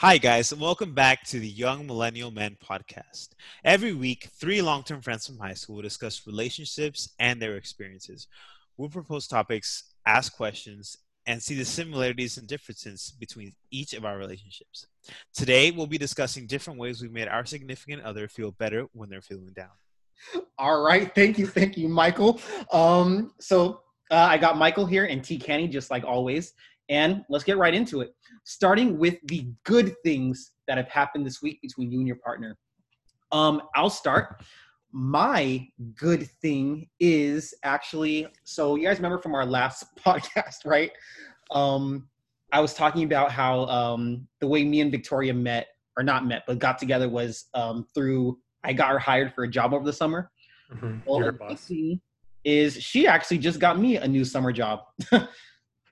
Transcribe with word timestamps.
Hi, 0.00 0.18
guys, 0.18 0.52
and 0.52 0.60
welcome 0.60 0.92
back 0.92 1.24
to 1.28 1.40
the 1.40 1.48
Young 1.48 1.86
Millennial 1.86 2.30
Men 2.30 2.58
podcast. 2.62 3.30
Every 3.64 3.94
week, 3.94 4.28
three 4.38 4.60
long 4.60 4.82
term 4.82 5.00
friends 5.00 5.26
from 5.26 5.38
high 5.38 5.54
school 5.54 5.76
will 5.76 5.82
discuss 5.82 6.26
relationships 6.26 7.14
and 7.18 7.40
their 7.40 7.56
experiences. 7.56 8.26
We'll 8.76 8.90
propose 8.90 9.26
topics, 9.26 9.94
ask 10.04 10.36
questions, 10.36 10.98
and 11.26 11.42
see 11.42 11.54
the 11.54 11.64
similarities 11.64 12.36
and 12.36 12.46
differences 12.46 13.14
between 13.18 13.54
each 13.70 13.94
of 13.94 14.04
our 14.04 14.18
relationships. 14.18 14.86
Today, 15.32 15.70
we'll 15.70 15.86
be 15.86 15.96
discussing 15.96 16.46
different 16.46 16.78
ways 16.78 17.00
we've 17.00 17.10
made 17.10 17.28
our 17.28 17.46
significant 17.46 18.02
other 18.02 18.28
feel 18.28 18.52
better 18.52 18.84
when 18.92 19.08
they're 19.08 19.22
feeling 19.22 19.54
down. 19.54 19.70
All 20.58 20.82
right, 20.82 21.14
thank 21.14 21.38
you, 21.38 21.46
thank 21.46 21.78
you, 21.78 21.88
Michael. 21.88 22.38
Um, 22.70 23.32
so 23.40 23.80
uh, 24.10 24.16
I 24.16 24.36
got 24.36 24.58
Michael 24.58 24.84
here 24.84 25.06
and 25.06 25.24
T. 25.24 25.38
Kenny, 25.38 25.68
just 25.68 25.90
like 25.90 26.04
always, 26.04 26.52
and 26.88 27.24
let's 27.28 27.44
get 27.44 27.58
right 27.58 27.74
into 27.74 28.00
it. 28.00 28.14
Starting 28.44 28.98
with 28.98 29.16
the 29.24 29.46
good 29.64 29.94
things 30.04 30.52
that 30.68 30.76
have 30.76 30.88
happened 30.88 31.26
this 31.26 31.42
week 31.42 31.60
between 31.62 31.90
you 31.90 31.98
and 31.98 32.06
your 32.06 32.16
partner. 32.16 32.56
Um, 33.32 33.62
I'll 33.74 33.90
start. 33.90 34.42
My 34.92 35.66
good 35.94 36.28
thing 36.40 36.88
is 37.00 37.52
actually 37.64 38.28
so 38.44 38.76
you 38.76 38.86
guys 38.86 38.96
remember 38.98 39.18
from 39.18 39.34
our 39.34 39.44
last 39.44 39.84
podcast, 40.04 40.64
right? 40.64 40.90
Um, 41.50 42.08
I 42.52 42.60
was 42.60 42.72
talking 42.74 43.02
about 43.02 43.32
how 43.32 43.66
um, 43.66 44.26
the 44.40 44.46
way 44.46 44.64
me 44.64 44.80
and 44.80 44.90
Victoria 44.90 45.34
met, 45.34 45.66
or 45.96 46.02
not 46.02 46.26
met, 46.26 46.44
but 46.46 46.58
got 46.58 46.78
together 46.78 47.08
was 47.08 47.46
um, 47.54 47.86
through 47.94 48.38
I 48.64 48.72
got 48.72 48.90
her 48.90 48.98
hired 48.98 49.32
for 49.34 49.44
a 49.44 49.48
job 49.48 49.74
over 49.74 49.84
the 49.84 49.92
summer. 49.92 50.30
Mhm, 50.72 51.02
Well, 51.06 51.20
You're 51.20 51.28
a 51.30 51.32
boss. 51.32 51.70
is 52.44 52.74
she 52.82 53.06
actually 53.06 53.38
just 53.38 53.58
got 53.60 53.78
me 53.78 53.96
a 53.96 54.06
new 54.06 54.24
summer 54.24 54.52
job. 54.52 54.80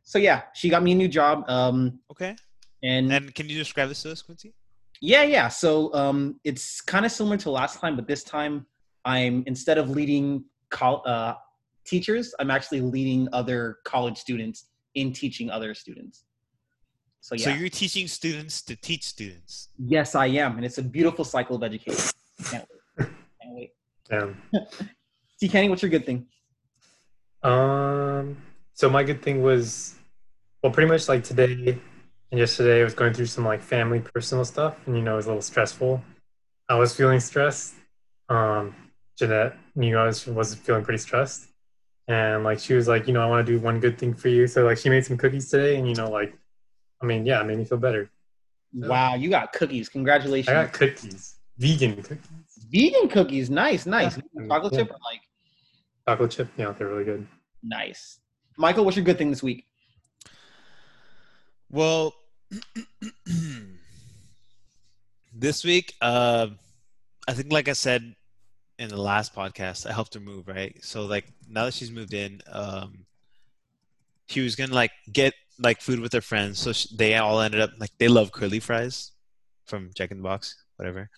so 0.04 0.18
yeah, 0.18 0.42
she 0.54 0.68
got 0.68 0.82
me 0.82 0.92
a 0.92 0.94
new 0.94 1.08
job. 1.08 1.44
Um, 1.48 1.98
Okay. 2.10 2.36
and, 2.82 3.10
And 3.12 3.34
can 3.34 3.48
you 3.48 3.58
describe 3.58 3.88
this 3.88 4.02
to 4.02 4.12
us, 4.12 4.22
Quincy? 4.22 4.54
yeah, 5.00 5.22
yeah. 5.22 5.48
So 5.48 5.92
um, 5.94 6.38
it's 6.44 6.80
kind 6.80 7.04
of 7.04 7.12
similar 7.12 7.36
to 7.38 7.50
last 7.50 7.80
time, 7.80 7.96
but 7.96 8.06
this 8.06 8.22
time 8.22 8.66
I'm 9.04 9.42
instead 9.46 9.76
of 9.78 9.90
leading 9.90 10.44
col- 10.70 11.02
uh, 11.06 11.34
teachers, 11.86 12.34
I'm 12.38 12.50
actually 12.50 12.80
leading 12.80 13.28
other 13.32 13.78
college 13.84 14.16
students 14.18 14.68
in 14.94 15.12
teaching 15.12 15.50
other 15.50 15.74
students. 15.74 16.24
So 17.20 17.34
yeah, 17.34 17.44
So 17.44 17.50
you're 17.50 17.68
teaching 17.70 18.06
students 18.06 18.62
to 18.62 18.76
teach 18.76 19.04
students. 19.04 19.68
yes, 19.78 20.14
I 20.14 20.26
am, 20.26 20.56
and 20.56 20.64
it's 20.64 20.78
a 20.78 20.82
beautiful 20.82 21.24
cycle 21.24 21.56
of 21.56 21.62
education. 21.62 22.10
Can't 22.50 22.66
wait. 22.98 23.08
Can't 23.42 23.54
wait. 23.54 23.70
Damn. 24.08 24.42
T. 25.40 25.48
Kenny, 25.48 25.68
what's 25.70 25.82
your 25.82 25.90
good 25.90 26.04
thing? 26.06 26.26
Um. 27.42 28.36
So 28.74 28.90
my 28.90 29.02
good 29.04 29.22
thing 29.22 29.42
was, 29.42 29.94
well, 30.62 30.72
pretty 30.72 30.88
much 30.90 31.08
like 31.08 31.24
today 31.24 31.78
and 32.30 32.40
yesterday, 32.40 32.80
I 32.80 32.84
was 32.84 32.94
going 32.94 33.12
through 33.14 33.26
some 33.26 33.44
like 33.44 33.62
family 33.62 34.00
personal 34.00 34.44
stuff, 34.44 34.76
and 34.86 34.96
you 34.96 35.02
know, 35.02 35.12
it 35.12 35.16
was 35.16 35.26
a 35.26 35.28
little 35.28 35.42
stressful. 35.42 36.02
I 36.68 36.74
was 36.74 36.92
feeling 36.92 37.20
stressed. 37.20 37.74
Um, 38.28 38.74
Jeanette 39.16 39.56
knew 39.76 39.96
I 39.96 40.06
was 40.06 40.26
was 40.26 40.54
feeling 40.56 40.82
pretty 40.82 40.98
stressed, 40.98 41.46
and 42.08 42.42
like 42.42 42.58
she 42.58 42.74
was 42.74 42.88
like, 42.88 43.06
you 43.06 43.12
know, 43.12 43.22
I 43.22 43.26
want 43.26 43.46
to 43.46 43.52
do 43.52 43.60
one 43.60 43.78
good 43.78 43.98
thing 43.98 44.14
for 44.14 44.28
you. 44.28 44.48
So 44.48 44.64
like 44.64 44.78
she 44.78 44.88
made 44.88 45.06
some 45.06 45.16
cookies 45.16 45.48
today, 45.48 45.76
and 45.76 45.88
you 45.88 45.94
know, 45.94 46.10
like, 46.10 46.36
I 47.00 47.06
mean, 47.06 47.24
yeah, 47.24 47.40
it 47.40 47.44
made 47.44 47.58
me 47.58 47.64
feel 47.64 47.78
better. 47.78 48.10
Yeah. 48.72 48.88
Wow, 48.88 49.14
you 49.14 49.30
got 49.30 49.52
cookies! 49.52 49.88
Congratulations. 49.88 50.48
I 50.48 50.64
got 50.64 50.72
cookies, 50.72 51.36
vegan 51.56 52.02
cookies, 52.02 52.18
Vegan 52.68 53.08
cookies, 53.08 53.48
nice, 53.48 53.86
nice. 53.86 54.16
Yeah. 54.34 54.48
Chocolate 54.48 54.72
Yeah. 54.72 54.78
chip 54.80 54.90
or 54.90 54.98
like 55.08 55.20
chocolate 56.08 56.30
chip. 56.32 56.48
Yeah, 56.56 56.72
they're 56.72 56.88
really 56.88 57.04
good. 57.04 57.28
nice. 57.62 58.18
Michael, 58.56 58.84
what's 58.84 58.96
your 58.96 59.04
good 59.04 59.18
thing 59.18 59.30
this 59.30 59.42
week? 59.42 59.66
Well, 61.70 62.14
this 65.34 65.64
week, 65.64 65.94
uh, 66.00 66.48
I 67.26 67.32
think, 67.32 67.52
like 67.52 67.68
I 67.68 67.72
said 67.72 68.14
in 68.78 68.88
the 68.88 69.00
last 69.00 69.34
podcast, 69.34 69.88
I 69.88 69.92
helped 69.92 70.14
her 70.14 70.20
move, 70.20 70.46
right? 70.46 70.76
So, 70.82 71.04
like, 71.06 71.26
now 71.48 71.64
that 71.64 71.74
she's 71.74 71.90
moved 71.90 72.14
in, 72.14 72.40
um, 72.50 73.06
she 74.26 74.40
was 74.40 74.56
gonna 74.56 74.74
like 74.74 74.92
get 75.12 75.34
like 75.58 75.80
food 75.80 76.00
with 76.00 76.12
her 76.12 76.20
friends. 76.20 76.58
So 76.58 76.72
sh 76.72 76.86
they 76.86 77.16
all 77.16 77.40
ended 77.40 77.60
up 77.60 77.70
like 77.78 77.90
they 77.98 78.08
love 78.08 78.32
curly 78.32 78.60
fries 78.60 79.12
from 79.66 79.90
Jack 79.94 80.10
in 80.10 80.18
the 80.18 80.22
Box, 80.22 80.56
whatever. 80.76 81.10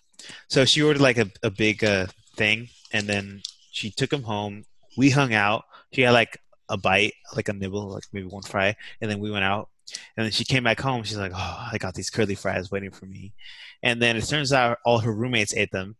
So 0.47 0.65
she 0.65 0.81
ordered 0.81 1.01
like 1.01 1.17
a, 1.17 1.29
a 1.43 1.49
big 1.49 1.83
uh, 1.83 2.07
thing, 2.35 2.69
and 2.91 3.07
then 3.07 3.41
she 3.71 3.91
took 3.91 4.09
them 4.09 4.23
home. 4.23 4.65
We 4.97 5.09
hung 5.09 5.33
out. 5.33 5.65
She 5.93 6.01
had 6.01 6.11
like 6.11 6.37
a 6.69 6.77
bite, 6.77 7.13
like 7.35 7.49
a 7.49 7.53
nibble, 7.53 7.89
like 7.89 8.03
maybe 8.11 8.27
one 8.27 8.43
fry, 8.43 8.75
and 9.01 9.09
then 9.09 9.19
we 9.19 9.31
went 9.31 9.45
out. 9.45 9.69
And 10.17 10.25
then 10.25 10.31
she 10.33 10.43
came 10.43 10.63
back 10.65 10.81
home. 10.81 11.03
She's 11.03 11.17
like, 11.17 11.31
"Oh, 11.33 11.67
I 11.71 11.77
got 11.77 11.93
these 11.93 12.09
curly 12.09 12.35
fries 12.35 12.69
waiting 12.71 12.91
for 12.91 13.05
me." 13.05 13.33
And 13.81 14.01
then 14.01 14.17
it 14.17 14.25
turns 14.27 14.51
out 14.51 14.79
all 14.85 14.99
her 14.99 15.13
roommates 15.13 15.53
ate 15.55 15.71
them. 15.71 15.95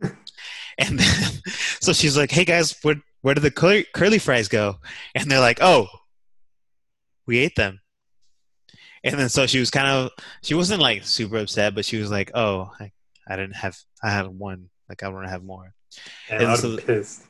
And 0.76 0.98
then, 0.98 1.30
so 1.80 1.92
she's 1.92 2.16
like, 2.16 2.30
"Hey 2.32 2.44
guys, 2.44 2.74
where 2.82 2.96
where 3.22 3.34
did 3.34 3.42
the 3.42 3.50
curly, 3.50 3.86
curly 3.94 4.18
fries 4.18 4.48
go?" 4.48 4.76
And 5.14 5.30
they're 5.30 5.38
like, 5.40 5.58
"Oh, 5.62 5.86
we 7.26 7.38
ate 7.38 7.54
them." 7.56 7.80
And 9.04 9.18
then 9.18 9.28
so 9.28 9.46
she 9.46 9.60
was 9.60 9.70
kind 9.70 9.86
of 9.86 10.10
she 10.42 10.54
wasn't 10.54 10.80
like 10.80 11.04
super 11.04 11.38
upset, 11.38 11.74
but 11.74 11.84
she 11.84 11.98
was 11.98 12.10
like, 12.10 12.30
"Oh, 12.34 12.70
I, 12.80 12.90
I 13.28 13.36
didn't 13.36 13.54
have 13.56 13.76
I 14.02 14.10
had 14.10 14.26
one. 14.26 14.70
Like 14.88 15.02
I 15.02 15.08
want 15.08 15.26
to 15.26 15.30
have 15.30 15.44
more." 15.44 15.74
And 16.30 16.42
And 16.42 16.58
so- 16.58 16.76
pissed. 16.78 17.22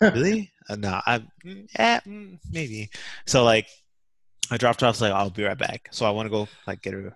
Really? 0.00 0.52
Uh, 0.68 0.76
no, 0.76 1.00
I 1.06 1.22
yeah, 1.44 2.00
mm, 2.06 2.38
maybe. 2.50 2.90
So 3.26 3.44
like, 3.44 3.66
I 4.50 4.56
dropped 4.56 4.80
her 4.80 4.86
off. 4.86 5.00
Like, 5.00 5.12
I'll 5.12 5.30
be 5.30 5.44
right 5.44 5.58
back. 5.58 5.88
So 5.90 6.06
I 6.06 6.10
want 6.10 6.26
to 6.26 6.30
go 6.30 6.48
like 6.66 6.82
get 6.82 6.94
her 6.94 7.08
a 7.08 7.14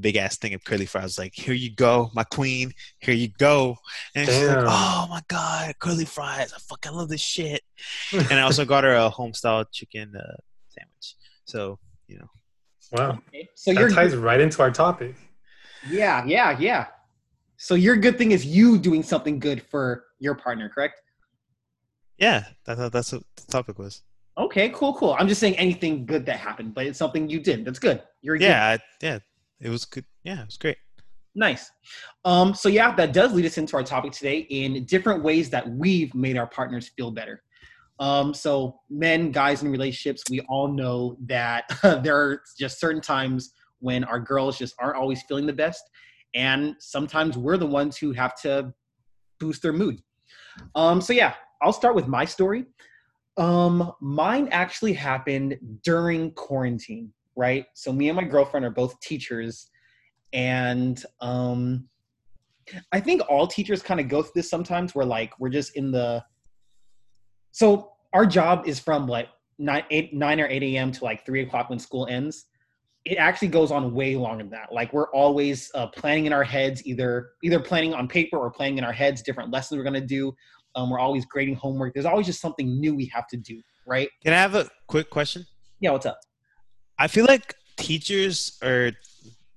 big 0.00 0.16
ass 0.16 0.36
thing 0.38 0.54
of 0.54 0.64
curly 0.64 0.86
fries. 0.86 1.18
Like, 1.18 1.32
here 1.34 1.54
you 1.54 1.74
go, 1.74 2.10
my 2.14 2.24
queen. 2.24 2.72
Here 3.00 3.14
you 3.14 3.28
go. 3.38 3.76
And 4.14 4.26
she's 4.28 4.48
like, 4.48 4.64
oh 4.66 5.06
my 5.10 5.22
god, 5.28 5.74
curly 5.78 6.04
fries! 6.04 6.52
I 6.52 6.58
fucking 6.60 6.92
love 6.92 7.08
this 7.08 7.20
shit. 7.20 7.62
And 8.12 8.32
I 8.34 8.42
also 8.42 8.64
got 8.64 8.84
her 8.84 8.94
a 8.94 9.08
home 9.10 9.34
style 9.34 9.64
chicken 9.70 10.14
uh, 10.16 10.36
sandwich. 10.68 11.14
So 11.44 11.78
you 12.06 12.18
know, 12.18 12.28
Wow, 12.92 13.18
Okay. 13.28 13.48
So 13.54 13.72
that 13.72 13.80
your 13.80 13.90
ties 13.90 14.14
right 14.14 14.40
into 14.40 14.62
our 14.62 14.70
topic. 14.70 15.14
yeah, 15.88 16.24
yeah, 16.26 16.56
yeah. 16.58 16.86
So 17.56 17.74
your 17.74 17.96
good 17.96 18.18
thing 18.18 18.32
is 18.32 18.44
you 18.44 18.78
doing 18.78 19.02
something 19.02 19.38
good 19.38 19.62
for 19.62 20.04
your 20.18 20.34
partner, 20.34 20.68
correct? 20.68 21.00
Yeah, 22.18 22.44
that, 22.64 22.78
that, 22.78 22.92
that's 22.92 23.12
what 23.12 23.22
the 23.36 23.52
topic 23.52 23.78
was. 23.78 24.02
Okay, 24.36 24.70
cool, 24.70 24.94
cool. 24.94 25.14
I'm 25.18 25.28
just 25.28 25.40
saying 25.40 25.56
anything 25.56 26.06
good 26.06 26.26
that 26.26 26.38
happened, 26.38 26.74
but 26.74 26.86
it's 26.86 26.98
something 26.98 27.28
you 27.28 27.40
did. 27.40 27.64
That's 27.64 27.78
good. 27.78 28.02
You're. 28.20 28.36
Yeah, 28.36 28.66
I, 28.66 28.78
yeah, 29.00 29.18
it 29.60 29.68
was 29.68 29.84
good. 29.84 30.04
Yeah, 30.24 30.40
it 30.40 30.46
was 30.46 30.56
great. 30.56 30.76
Nice. 31.36 31.70
Um, 32.24 32.54
so 32.54 32.68
yeah, 32.68 32.94
that 32.94 33.12
does 33.12 33.32
lead 33.32 33.44
us 33.44 33.58
into 33.58 33.76
our 33.76 33.82
topic 33.82 34.12
today 34.12 34.38
in 34.50 34.84
different 34.84 35.22
ways 35.22 35.50
that 35.50 35.68
we've 35.68 36.14
made 36.14 36.36
our 36.36 36.46
partners 36.46 36.90
feel 36.96 37.10
better. 37.10 37.42
Um, 38.00 38.34
so 38.34 38.80
men, 38.90 39.30
guys 39.30 39.62
in 39.62 39.70
relationships, 39.70 40.22
we 40.30 40.40
all 40.42 40.68
know 40.68 41.16
that 41.26 41.64
there 42.02 42.16
are 42.16 42.42
just 42.58 42.80
certain 42.80 43.00
times 43.00 43.52
when 43.80 44.04
our 44.04 44.18
girls 44.18 44.58
just 44.58 44.74
aren't 44.80 44.96
always 44.96 45.22
feeling 45.22 45.46
the 45.46 45.52
best, 45.52 45.82
and 46.34 46.74
sometimes 46.80 47.36
we're 47.36 47.56
the 47.56 47.66
ones 47.66 47.96
who 47.96 48.12
have 48.12 48.34
to 48.42 48.72
boost 49.38 49.62
their 49.62 49.72
mood. 49.72 50.00
Um, 50.74 51.00
so 51.00 51.12
yeah, 51.12 51.34
I'll 51.64 51.72
start 51.72 51.94
with 51.94 52.06
my 52.06 52.24
story. 52.24 52.66
Um, 53.36 53.92
mine 54.00 54.48
actually 54.52 54.92
happened 54.92 55.58
during 55.82 56.30
quarantine, 56.32 57.12
right? 57.34 57.66
So 57.74 57.92
me 57.92 58.08
and 58.08 58.16
my 58.16 58.24
girlfriend 58.24 58.64
are 58.64 58.70
both 58.70 59.00
teachers 59.00 59.70
and 60.34 61.04
um 61.20 61.88
i 62.92 63.00
think 63.00 63.22
all 63.28 63.46
teachers 63.46 63.82
kind 63.82 64.00
of 64.00 64.08
go 64.08 64.22
through 64.22 64.32
this 64.34 64.50
sometimes 64.50 64.94
where 64.94 65.06
like 65.06 65.32
we're 65.38 65.48
just 65.48 65.76
in 65.76 65.90
the 65.90 66.22
so 67.52 67.92
our 68.12 68.26
job 68.26 68.66
is 68.66 68.78
from 68.78 69.06
like 69.06 69.28
9 69.58 69.84
8 69.90 70.12
9 70.12 70.40
or 70.40 70.46
8 70.46 70.62
a.m 70.62 70.92
to 70.92 71.04
like 71.04 71.24
3 71.24 71.42
o'clock 71.42 71.70
when 71.70 71.78
school 71.78 72.06
ends 72.08 72.46
it 73.04 73.16
actually 73.16 73.48
goes 73.48 73.70
on 73.70 73.94
way 73.94 74.16
longer 74.16 74.42
than 74.42 74.50
that 74.50 74.72
like 74.72 74.92
we're 74.92 75.10
always 75.10 75.70
uh, 75.74 75.86
planning 75.88 76.26
in 76.26 76.32
our 76.32 76.42
heads 76.42 76.84
either 76.86 77.30
either 77.44 77.60
planning 77.60 77.94
on 77.94 78.08
paper 78.08 78.36
or 78.36 78.50
planning 78.50 78.78
in 78.78 78.84
our 78.84 78.92
heads 78.92 79.22
different 79.22 79.52
lessons 79.52 79.78
we're 79.78 79.84
to 79.92 80.00
do 80.00 80.34
um, 80.74 80.90
we're 80.90 80.98
always 80.98 81.24
grading 81.24 81.56
homework. 81.56 81.94
There's 81.94 82.06
always 82.06 82.26
just 82.26 82.40
something 82.40 82.80
new 82.80 82.94
we 82.94 83.06
have 83.06 83.26
to 83.28 83.36
do 83.36 83.60
right? 83.86 84.08
Can 84.22 84.32
I 84.32 84.36
have 84.38 84.54
a 84.54 84.68
quick 84.86 85.10
question? 85.10 85.46
yeah 85.80 85.90
what's 85.90 86.06
up? 86.06 86.18
I 86.98 87.08
feel 87.08 87.26
like 87.26 87.54
teachers 87.76 88.58
are 88.62 88.92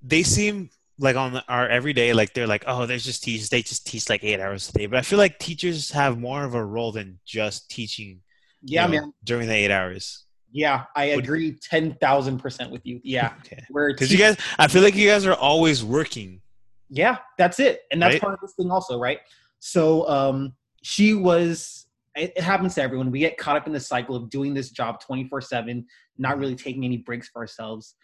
they 0.01 0.23
seem 0.23 0.69
like 0.99 1.15
on 1.15 1.41
our 1.47 1.67
everyday 1.69 2.11
like 2.11 2.33
they're 2.33 2.47
like 2.47 2.63
oh 2.67 2.85
there's 2.87 3.05
just 3.05 3.23
teachers 3.23 3.49
they 3.49 3.61
just 3.61 3.85
teach 3.85 4.09
like 4.09 4.23
eight 4.23 4.39
hours 4.39 4.69
a 4.69 4.73
day. 4.73 4.85
But 4.87 4.97
I 4.99 5.01
feel 5.03 5.19
like 5.19 5.39
teachers 5.39 5.91
have 5.91 6.17
more 6.19 6.43
of 6.43 6.55
a 6.55 6.65
role 6.65 6.91
than 6.91 7.19
just 7.25 7.69
teaching 7.69 8.21
you 8.61 8.75
yeah 8.75 8.85
know, 8.87 8.91
man. 8.91 9.13
during 9.23 9.47
the 9.47 9.53
eight 9.53 9.71
hours. 9.71 10.25
Yeah 10.51 10.85
i 10.95 11.05
agree 11.05 11.57
10000% 11.71 12.71
with 12.71 12.85
you. 12.85 12.99
Yeah. 13.03 13.33
Okay. 13.45 13.63
Because 13.69 14.11
you 14.11 14.17
guys 14.17 14.35
I 14.57 14.67
feel 14.67 14.81
like 14.81 14.95
you 14.95 15.07
guys 15.07 15.25
are 15.25 15.35
always 15.35 15.83
working. 15.83 16.41
Yeah, 16.89 17.17
that's 17.37 17.59
it. 17.59 17.81
And 17.91 18.01
that's 18.01 18.13
Right? 18.15 18.21
part 18.21 18.33
of 18.33 18.39
this 18.41 18.53
thing 18.55 18.71
also, 18.71 18.99
right? 18.99 19.19
So 19.59 20.07
um 20.09 20.53
she 20.83 21.13
was 21.13 21.87
it, 22.15 22.39
happens 22.39 22.75
to 22.75 22.81
everyone. 22.81 23.11
We 23.11 23.19
get 23.19 23.37
caught 23.37 23.55
up 23.57 23.67
in 23.67 23.73
the 23.73 23.79
cycle 23.79 24.15
of 24.15 24.29
doing 24.29 24.53
this 24.53 24.71
job 24.71 25.01
24/7, 25.01 25.85
not 26.17 26.37
really 26.37 26.55
taking 26.55 26.83
any 26.83 26.97
breaks 26.97 27.29
for 27.29 27.39
ourselves. 27.39 27.95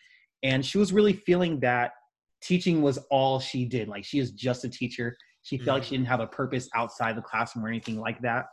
And 0.43 0.65
she 0.65 0.77
was 0.77 0.93
really 0.93 1.13
feeling 1.13 1.59
that 1.61 1.93
teaching 2.41 2.81
was 2.81 2.99
all 3.09 3.39
she 3.39 3.65
did. 3.65 3.87
Like 3.87 4.05
she 4.05 4.19
is 4.19 4.31
just 4.31 4.65
a 4.65 4.69
teacher. 4.69 5.15
She 5.43 5.57
felt 5.57 5.79
like 5.79 5.83
she 5.83 5.95
didn't 5.95 6.07
have 6.07 6.19
a 6.19 6.27
purpose 6.27 6.69
outside 6.75 7.17
the 7.17 7.21
classroom 7.21 7.65
or 7.65 7.69
anything 7.69 7.99
like 7.99 8.21
that. 8.21 8.45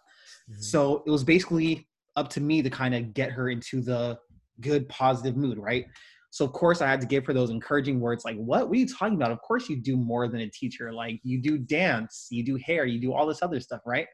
Mhm. 0.51 0.63
So 0.63 1.03
it 1.07 1.11
was 1.11 1.25
basically 1.25 1.89
up 2.17 2.29
to 2.31 2.41
me 2.41 2.63
to 2.63 2.71
kind 2.71 2.95
of 2.95 3.15
get 3.15 3.31
her 3.31 3.51
into 3.51 3.81
the 3.81 4.19
good, 4.61 4.89
positive 4.89 5.37
mood, 5.37 5.59
right? 5.59 5.87
So 6.31 6.45
of 6.45 6.53
course 6.53 6.81
I 6.81 6.89
had 6.89 7.01
to 7.01 7.07
give 7.07 7.27
her 7.27 7.33
those 7.33 7.51
encouraging 7.51 8.01
words 8.01 8.25
like, 8.25 8.37
what? 8.37 8.69
What 8.69 8.77
are 8.77 8.81
you 8.81 8.87
talking 8.87 9.17
about? 9.17 9.33
Of 9.33 9.43
course 9.43 9.69
you 9.69 9.77
do 9.77 9.97
more 9.97 10.29
than 10.29 10.41
a 10.41 10.49
teacher. 10.49 10.93
Like 10.93 11.21
you 11.25 11.43
do 11.43 11.59
dance, 11.59 12.29
you 12.31 12.45
do 12.45 12.57
hair, 12.57 12.87
you 12.87 13.01
do 13.01 13.13
all 13.13 13.27
this 13.27 13.43
other 13.43 13.61
stuff, 13.61 13.81
right? 13.85 14.07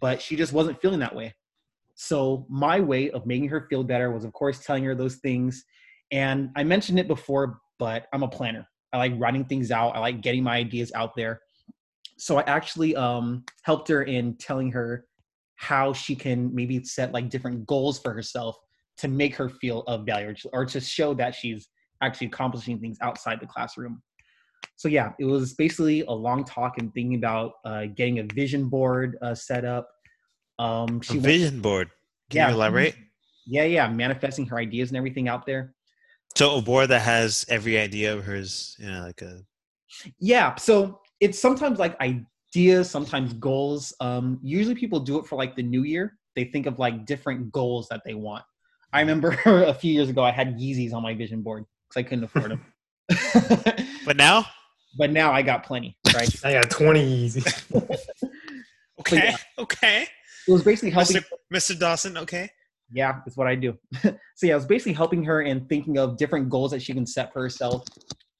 But 0.00 0.20
she 0.20 0.34
just 0.36 0.52
wasn't 0.52 0.80
feeling 0.80 1.00
that 1.00 1.14
way. 1.14 1.34
So 1.94 2.46
my 2.48 2.80
way 2.80 3.10
of 3.10 3.26
making 3.26 3.48
her 3.50 3.66
feel 3.70 3.84
better 3.84 4.10
was 4.10 4.24
of 4.24 4.32
course 4.32 4.58
telling 4.58 4.84
her 4.84 4.94
those 4.94 5.16
things. 5.16 5.64
And 6.10 6.50
I 6.56 6.64
mentioned 6.64 6.98
it 6.98 7.06
before, 7.06 7.60
but 7.78 8.06
I'm 8.12 8.24
a 8.24 8.28
planner. 8.28 8.66
I 8.92 8.98
like 8.98 9.12
writing 9.16 9.44
things 9.44 9.70
out. 9.70 9.94
I 9.94 10.00
like 10.00 10.20
getting 10.20 10.42
my 10.42 10.56
ideas 10.56 10.90
out 10.96 11.14
there. 11.14 11.40
So 12.18 12.38
I 12.38 12.42
actually 12.42 12.96
um, 12.96 13.44
helped 13.62 13.88
her 13.88 14.02
in 14.02 14.34
telling 14.36 14.72
her 14.72 15.06
how 15.54 15.92
she 15.92 16.16
can 16.16 16.52
maybe 16.54 16.82
set 16.82 17.12
like 17.12 17.28
different 17.28 17.66
goals 17.66 17.98
for 18.00 18.12
herself 18.12 18.56
to 19.00 19.08
make 19.08 19.34
her 19.36 19.48
feel 19.48 19.80
of 19.86 20.04
value 20.06 20.34
or, 20.52 20.64
to 20.66 20.80
show 20.80 21.14
that 21.14 21.34
she's 21.34 21.68
actually 22.02 22.28
accomplishing 22.28 22.78
things 22.78 22.98
outside 23.02 23.40
the 23.40 23.46
classroom. 23.46 24.02
So 24.76 24.88
yeah, 24.88 25.12
it 25.18 25.24
was 25.24 25.54
basically 25.54 26.02
a 26.02 26.12
long 26.12 26.44
talk 26.44 26.78
and 26.78 26.92
thinking 26.94 27.14
about 27.16 27.52
uh, 27.64 27.86
getting 27.94 28.18
a 28.20 28.24
vision 28.34 28.68
board 28.68 29.18
uh, 29.22 29.34
set 29.34 29.64
up. 29.64 29.88
Um, 30.58 31.00
A 31.00 31.04
she 31.04 31.12
went- 31.14 31.24
vision 31.26 31.60
board. 31.60 31.90
Can 32.30 32.36
Yeah. 32.38 32.48
you 32.50 32.54
elaborate? 32.54 32.94
yeah, 33.46 33.64
yeah, 33.64 33.88
manifesting 33.88 34.46
her 34.46 34.58
ideas 34.58 34.90
and 34.90 34.96
everything 34.96 35.28
out 35.28 35.44
there. 35.46 35.74
So 36.36 36.58
a 36.58 36.62
board 36.62 36.88
that 36.90 37.00
has 37.02 37.44
every 37.48 37.78
idea 37.78 38.14
of 38.14 38.24
hers, 38.24 38.76
you 38.78 38.86
know, 38.90 39.00
like 39.02 39.20
a 39.22 39.42
Yeah, 40.20 40.54
so 40.54 41.00
it's 41.18 41.38
sometimes 41.38 41.78
like 41.78 41.96
ideas, 42.00 42.88
sometimes 42.88 43.32
goals. 43.34 43.92
Um, 44.00 44.38
usually 44.42 44.74
people 44.76 45.00
do 45.00 45.18
it 45.18 45.26
for 45.26 45.36
like 45.36 45.56
the 45.56 45.62
new 45.62 45.82
year. 45.82 46.16
They 46.36 46.44
think 46.44 46.66
of 46.66 46.78
like 46.78 47.04
different 47.06 47.50
goals 47.50 47.88
that 47.88 48.02
they 48.04 48.14
want. 48.14 48.44
I 48.92 49.00
remember 49.00 49.38
a 49.46 49.74
few 49.74 49.92
years 49.92 50.08
ago 50.08 50.22
I 50.22 50.30
had 50.30 50.58
Yeezys 50.58 50.92
on 50.92 51.02
my 51.02 51.14
vision 51.14 51.42
board 51.42 51.64
because 51.88 52.04
I 52.04 52.08
couldn't 52.08 52.24
afford 52.24 52.50
them. 52.50 52.64
But 54.06 54.16
now, 54.16 54.46
but 54.98 55.12
now 55.12 55.30
I 55.30 55.42
got 55.42 55.62
plenty, 55.62 55.96
right? 56.14 56.28
I 56.44 56.54
got 56.54 56.70
20 56.70 57.04
Yeezy. 57.04 57.42
okay, 59.00 59.16
yeah. 59.16 59.36
okay, 59.58 60.06
It 60.48 60.52
was 60.52 60.64
basically 60.64 60.90
helping. 60.90 61.18
Mr. 61.18 61.24
Mr. 61.52 61.78
Dawson, 61.78 62.16
okay. 62.16 62.50
Yeah, 62.90 63.20
that's 63.24 63.36
what 63.36 63.46
I 63.46 63.54
do. 63.54 63.78
so 64.02 64.16
yeah, 64.42 64.54
I 64.54 64.56
was 64.56 64.66
basically 64.66 64.94
helping 64.94 65.22
her 65.24 65.42
and 65.42 65.68
thinking 65.68 65.98
of 65.98 66.16
different 66.16 66.48
goals 66.48 66.72
that 66.72 66.82
she 66.82 66.92
can 66.92 67.06
set 67.06 67.32
for 67.32 67.42
herself. 67.42 67.84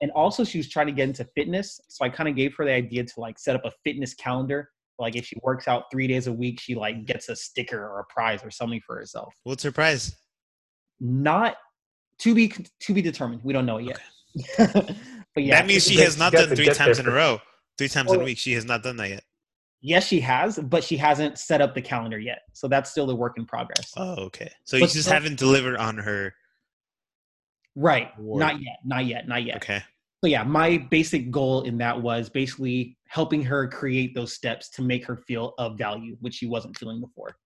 And 0.00 0.10
also 0.12 0.42
she 0.44 0.58
was 0.58 0.68
trying 0.68 0.86
to 0.86 0.92
get 0.92 1.08
into 1.08 1.24
fitness. 1.36 1.78
So 1.88 2.04
I 2.04 2.08
kind 2.08 2.28
of 2.28 2.34
gave 2.34 2.56
her 2.56 2.64
the 2.64 2.72
idea 2.72 3.04
to 3.04 3.20
like 3.20 3.38
set 3.38 3.54
up 3.54 3.64
a 3.64 3.70
fitness 3.84 4.14
calendar. 4.14 4.70
Like 4.98 5.14
if 5.14 5.26
she 5.26 5.36
works 5.42 5.68
out 5.68 5.84
three 5.92 6.08
days 6.08 6.26
a 6.26 6.32
week, 6.32 6.58
she 6.58 6.74
like 6.74 7.04
gets 7.04 7.28
a 7.28 7.36
sticker 7.36 7.78
or 7.78 8.00
a 8.00 8.12
prize 8.12 8.40
or 8.42 8.50
something 8.50 8.80
for 8.84 8.96
herself. 8.96 9.32
What's 9.44 9.62
her 9.62 9.72
prize? 9.72 10.16
Not 11.00 11.56
to 12.18 12.34
be 12.34 12.52
to 12.80 12.94
be 12.94 13.02
determined. 13.02 13.40
We 13.42 13.52
don't 13.52 13.66
know 13.66 13.78
it 13.78 13.84
yet. 13.86 14.00
but 15.34 15.42
yeah, 15.44 15.56
that 15.56 15.66
means 15.66 15.84
she 15.86 15.96
has 15.96 16.18
not 16.18 16.32
done 16.32 16.48
three 16.54 16.66
times 16.66 16.98
there 16.98 17.06
in 17.06 17.12
a 17.12 17.14
row. 17.14 17.40
Three 17.78 17.88
times 17.88 18.12
in 18.12 18.18
a 18.18 18.22
Oh. 18.22 18.24
week. 18.24 18.38
She 18.38 18.52
has 18.52 18.64
not 18.64 18.82
done 18.82 18.96
that 18.98 19.08
yet. 19.08 19.24
yes, 19.80 20.06
she 20.06 20.20
has, 20.20 20.58
but 20.58 20.84
she 20.84 20.96
hasn't 20.98 21.38
set 21.38 21.60
up 21.62 21.74
the 21.74 21.80
calendar 21.80 22.18
yet. 22.18 22.42
So 22.52 22.68
that's 22.68 22.90
still 22.90 23.06
the 23.06 23.16
work 23.16 23.38
in 23.38 23.46
progress. 23.46 23.92
Oh, 23.96 24.16
okay. 24.26 24.50
So 24.64 24.76
you 24.76 24.82
just 24.84 25.00
still- 25.00 25.12
haven't 25.14 25.38
delivered 25.38 25.76
on 25.78 25.96
her. 25.96 26.34
right. 27.74 28.10
Award. 28.18 28.40
Not 28.40 28.60
yet. 28.60 28.76
Not 28.84 29.06
yet. 29.06 29.26
Not 29.26 29.44
yet. 29.44 29.56
Okay. 29.56 29.82
so 30.22 30.28
yeah, 30.28 30.42
my 30.42 30.76
basic 30.90 31.30
goal 31.30 31.62
in 31.62 31.78
that 31.78 32.00
was 32.00 32.28
basically 32.28 32.98
helping 33.08 33.42
her 33.42 33.66
create 33.68 34.14
those 34.14 34.34
steps 34.34 34.68
to 34.70 34.82
make 34.82 35.04
her 35.06 35.16
feel 35.16 35.54
of 35.56 35.78
value, 35.78 36.16
which 36.20 36.34
she 36.34 36.46
wasn't 36.46 36.76
feeling 36.78 37.00
before. 37.00 37.36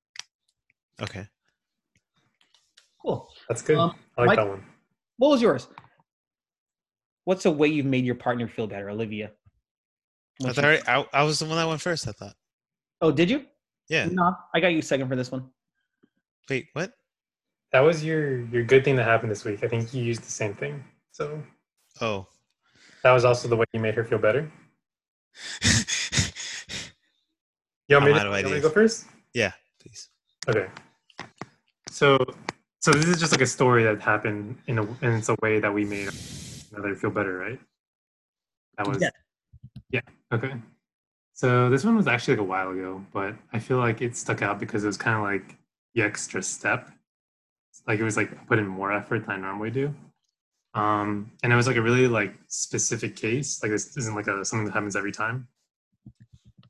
Okay. 1.00 1.26
Cool. 3.04 3.28
That's 3.48 3.62
good. 3.62 3.76
Um, 3.76 3.94
I 4.16 4.22
like 4.22 4.26
Mike- 4.28 4.36
that 4.38 4.48
one. 4.48 4.64
What 5.18 5.28
was 5.30 5.42
yours? 5.42 5.68
What's 7.24 7.44
a 7.46 7.50
way 7.50 7.68
you've 7.68 7.86
made 7.86 8.04
your 8.04 8.14
partner 8.16 8.48
feel 8.48 8.66
better, 8.66 8.90
Olivia? 8.90 9.30
I, 10.42 10.44
What's 10.46 10.56
thought 10.56 10.64
your- 10.64 10.88
I, 10.88 11.06
I 11.12 11.22
was 11.22 11.38
the 11.38 11.44
one 11.46 11.56
that 11.56 11.68
went 11.68 11.80
first. 11.80 12.08
I 12.08 12.12
thought. 12.12 12.34
oh, 13.00 13.10
did 13.12 13.30
you? 13.30 13.44
Yeah. 13.88 14.06
No, 14.10 14.34
I 14.54 14.60
got 14.60 14.68
you 14.68 14.82
second 14.82 15.08
for 15.08 15.16
this 15.16 15.30
one. 15.30 15.48
Wait. 16.48 16.66
What? 16.72 16.92
That 17.72 17.80
was 17.80 18.04
your 18.04 18.40
your 18.46 18.62
good 18.64 18.84
thing 18.84 18.96
that 18.96 19.04
happened 19.04 19.30
this 19.30 19.44
week. 19.44 19.62
I 19.62 19.68
think 19.68 19.92
you 19.92 20.02
used 20.02 20.22
the 20.22 20.30
same 20.30 20.54
thing. 20.54 20.82
So 21.12 21.42
Oh. 22.00 22.26
that 23.02 23.12
was 23.12 23.24
also 23.24 23.48
the 23.48 23.56
way 23.56 23.64
you 23.72 23.80
made 23.80 23.94
her 23.94 24.04
feel 24.04 24.18
better. 24.18 24.50
You 27.86 27.96
want 27.96 28.06
me, 28.06 28.12
I'm 28.12 28.18
to, 28.20 28.24
you 28.24 28.30
want 28.30 28.44
me 28.46 28.52
to 28.54 28.60
go 28.60 28.70
first? 28.70 29.04
yeah. 29.34 29.52
Please. 29.78 30.08
Okay. 30.48 30.68
So, 31.90 32.16
so 32.84 32.92
this 32.92 33.06
is 33.06 33.18
just 33.18 33.32
like 33.32 33.40
a 33.40 33.46
story 33.46 33.82
that 33.82 33.98
happened 34.02 34.58
in 34.66 34.78
a, 34.78 34.82
and 34.82 35.14
it's 35.16 35.30
a 35.30 35.36
way 35.40 35.58
that 35.58 35.72
we 35.72 35.86
made 35.86 36.10
another 36.70 36.94
feel 36.94 37.08
better, 37.08 37.38
right? 37.38 37.58
That 38.76 38.86
was, 38.86 39.00
Yeah. 39.00 39.08
yeah. 39.88 40.00
Okay. 40.30 40.52
So 41.32 41.70
this 41.70 41.82
one 41.82 41.96
was 41.96 42.06
actually 42.06 42.34
like 42.34 42.42
a 42.42 42.50
while 42.50 42.72
ago, 42.72 43.02
but 43.10 43.36
I 43.54 43.58
feel 43.58 43.78
like 43.78 44.02
it 44.02 44.14
stuck 44.18 44.42
out 44.42 44.60
because 44.60 44.84
it 44.84 44.86
was 44.86 44.98
kind 44.98 45.16
of 45.16 45.22
like 45.22 45.56
the 45.94 46.02
extra 46.02 46.42
step. 46.42 46.90
Like 47.88 48.00
it 48.00 48.04
was 48.04 48.18
like 48.18 48.46
put 48.48 48.58
in 48.58 48.66
more 48.66 48.92
effort 48.92 49.20
than 49.20 49.36
I 49.36 49.38
normally 49.38 49.70
do. 49.70 49.94
Um, 50.74 51.32
and 51.42 51.54
it 51.54 51.56
was 51.56 51.66
like 51.66 51.76
a 51.76 51.82
really 51.82 52.06
like 52.06 52.34
specific 52.48 53.16
case. 53.16 53.62
Like 53.62 53.72
this 53.72 53.96
isn't 53.96 54.14
like 54.14 54.26
a 54.26 54.44
something 54.44 54.66
that 54.66 54.74
happens 54.74 54.94
every 54.94 55.12
time. 55.12 55.48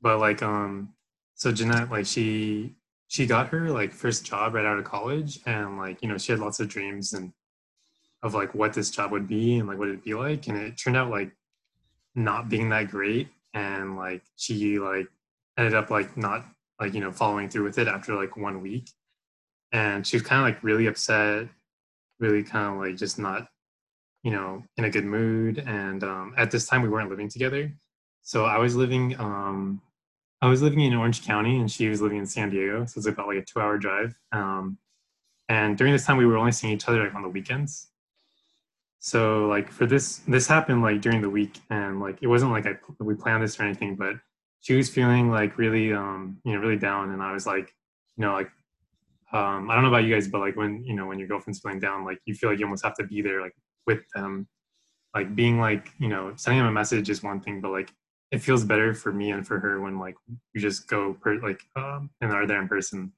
But 0.01 0.19
like 0.19 0.41
um, 0.41 0.93
so 1.33 1.51
Jeanette, 1.51 1.91
like 1.91 2.05
she 2.05 2.77
she 3.15 3.25
got 3.25 3.47
her 3.47 3.69
like 3.69 3.93
first 3.93 4.25
job 4.25 4.53
right 4.53 4.65
out 4.65 4.77
of 4.77 4.83
college 4.83 5.39
and 5.45 5.77
like 5.77 6.01
you 6.01 6.09
know 6.09 6.17
she 6.17 6.33
had 6.33 6.41
lots 6.41 6.59
of 6.59 6.67
dreams 6.67 7.13
and 7.13 7.31
of 8.23 8.33
like 8.33 8.53
what 8.53 8.73
this 8.73 8.91
job 8.91 9.09
would 9.09 9.25
be 9.25 9.57
and 9.57 9.69
like 9.69 9.77
what 9.77 9.87
it'd 9.87 10.03
be 10.03 10.13
like 10.13 10.47
and 10.47 10.57
it 10.57 10.77
turned 10.77 10.97
out 10.97 11.09
like 11.09 11.31
not 12.13 12.49
being 12.49 12.67
that 12.67 12.89
great 12.89 13.29
and 13.53 13.95
like 13.95 14.21
she 14.35 14.79
like 14.79 15.07
ended 15.57 15.73
up 15.73 15.89
like 15.89 16.17
not 16.17 16.45
like 16.77 16.93
you 16.93 16.99
know 16.99 17.09
following 17.09 17.47
through 17.47 17.63
with 17.63 17.77
it 17.77 17.87
after 17.87 18.13
like 18.15 18.35
one 18.35 18.61
week. 18.61 18.89
And 19.71 20.05
she 20.05 20.17
was 20.17 20.23
kind 20.23 20.41
of 20.41 20.45
like 20.45 20.61
really 20.61 20.87
upset 20.87 21.47
really 22.19 22.43
kind 22.43 22.73
of 22.73 22.81
like 22.81 22.97
just 22.97 23.17
not 23.17 23.47
you 24.23 24.31
know 24.31 24.61
in 24.75 24.83
a 24.83 24.89
good 24.89 25.05
mood 25.05 25.63
and 25.65 26.03
um, 26.03 26.33
at 26.35 26.51
this 26.51 26.67
time 26.67 26.81
we 26.81 26.89
weren't 26.89 27.09
living 27.09 27.29
together. 27.29 27.71
So 28.23 28.43
i 28.43 28.57
was 28.57 28.75
living 28.75 29.17
um, 29.19 29.81
I 30.45 30.47
was 30.47 30.61
living 30.61 30.81
in 30.81 30.93
Orange 30.93 31.25
County 31.25 31.59
and 31.59 31.71
she 31.71 31.89
was 31.89 32.03
living 32.03 32.19
in 32.19 32.27
San 32.27 32.51
Diego, 32.51 32.85
so 32.85 32.99
it's 32.99 33.07
about 33.07 33.25
like 33.27 33.39
a 33.39 33.41
two-hour 33.43 33.79
drive. 33.79 34.15
Um, 34.31 34.77
and 35.49 35.75
during 35.75 35.91
this 35.91 36.05
time, 36.05 36.17
we 36.17 36.25
were 36.27 36.37
only 36.37 36.51
seeing 36.51 36.71
each 36.71 36.87
other 36.87 37.03
like 37.03 37.15
on 37.15 37.23
the 37.23 37.29
weekends. 37.29 37.87
So 38.99 39.47
like 39.47 39.71
for 39.71 39.87
this, 39.87 40.17
this 40.27 40.45
happened 40.45 40.83
like 40.83 41.01
during 41.01 41.21
the 41.21 41.31
week, 41.31 41.59
and 41.71 41.99
like 41.99 42.19
it 42.21 42.27
wasn't 42.27 42.51
like 42.51 42.67
I 42.67 42.77
we 42.99 43.15
planned 43.15 43.41
this 43.41 43.59
or 43.59 43.63
anything, 43.63 43.95
but 43.95 44.17
she 44.61 44.75
was 44.75 44.87
feeling 44.87 45.31
like 45.31 45.57
really, 45.57 45.91
um, 45.93 46.37
you 46.45 46.53
know, 46.53 46.59
really 46.59 46.77
down, 46.77 47.09
and 47.09 47.23
I 47.23 47.31
was 47.31 47.47
like, 47.47 47.73
you 48.15 48.21
know, 48.21 48.33
like 48.33 48.51
um, 49.33 49.71
I 49.71 49.73
don't 49.73 49.81
know 49.81 49.89
about 49.89 50.03
you 50.03 50.13
guys, 50.13 50.27
but 50.27 50.41
like 50.41 50.55
when 50.55 50.83
you 50.83 50.93
know 50.93 51.07
when 51.07 51.17
your 51.17 51.27
girlfriend's 51.27 51.59
feeling 51.59 51.79
down, 51.79 52.05
like 52.05 52.19
you 52.25 52.35
feel 52.35 52.51
like 52.51 52.59
you 52.59 52.65
almost 52.65 52.83
have 52.83 52.95
to 52.97 53.03
be 53.03 53.23
there 53.23 53.41
like 53.41 53.55
with 53.87 54.07
them, 54.13 54.47
like 55.15 55.35
being 55.35 55.59
like 55.59 55.89
you 55.97 56.07
know 56.07 56.33
sending 56.35 56.59
them 56.59 56.67
a 56.67 56.71
message 56.71 57.09
is 57.09 57.23
one 57.23 57.39
thing, 57.39 57.61
but 57.61 57.71
like 57.71 57.91
it 58.31 58.39
feels 58.39 58.63
better 58.63 58.93
for 58.93 59.11
me 59.11 59.31
and 59.31 59.45
for 59.45 59.59
her 59.59 59.79
when 59.79 59.99
like 59.99 60.15
you 60.53 60.61
just 60.61 60.87
go 60.87 61.13
per 61.13 61.39
like 61.39 61.61
um 61.75 62.09
and 62.21 62.31
are 62.31 62.47
there 62.47 62.61
in 62.61 62.67
person. 62.67 63.11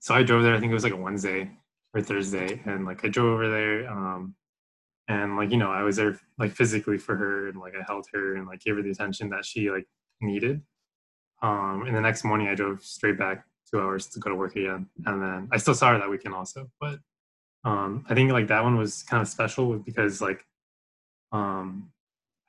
So 0.00 0.14
I 0.14 0.22
drove 0.22 0.42
there. 0.42 0.54
I 0.54 0.60
think 0.60 0.70
it 0.70 0.74
was 0.74 0.84
like 0.84 0.94
a 0.94 0.96
Wednesday 0.96 1.50
or 1.94 2.00
Thursday, 2.00 2.62
and 2.64 2.86
like 2.86 3.04
I 3.04 3.08
drove 3.08 3.34
over 3.34 3.48
there, 3.50 3.90
um, 3.90 4.34
and 5.08 5.36
like 5.36 5.50
you 5.50 5.58
know 5.58 5.70
I 5.70 5.82
was 5.82 5.96
there 5.96 6.18
like 6.38 6.52
physically 6.52 6.98
for 6.98 7.16
her, 7.16 7.48
and 7.48 7.60
like 7.60 7.74
I 7.74 7.84
held 7.86 8.06
her 8.14 8.36
and 8.36 8.46
like 8.46 8.60
gave 8.60 8.76
her 8.76 8.82
the 8.82 8.90
attention 8.90 9.30
that 9.30 9.44
she 9.44 9.70
like 9.70 9.86
needed. 10.20 10.62
Um, 11.42 11.84
and 11.86 11.96
the 11.96 12.00
next 12.00 12.24
morning 12.24 12.48
I 12.48 12.54
drove 12.54 12.82
straight 12.82 13.18
back 13.18 13.44
two 13.70 13.80
hours 13.80 14.06
to 14.08 14.20
go 14.20 14.30
to 14.30 14.36
work 14.36 14.56
again, 14.56 14.86
and 15.06 15.22
then 15.22 15.48
I 15.52 15.58
still 15.58 15.74
saw 15.74 15.92
her 15.92 15.98
that 15.98 16.10
weekend 16.10 16.34
also. 16.34 16.70
But 16.80 17.00
um, 17.64 18.06
I 18.08 18.14
think 18.14 18.32
like 18.32 18.48
that 18.48 18.64
one 18.64 18.76
was 18.76 19.02
kind 19.02 19.20
of 19.20 19.28
special 19.28 19.74
because 19.78 20.22
like 20.22 20.44
um, 21.32 21.90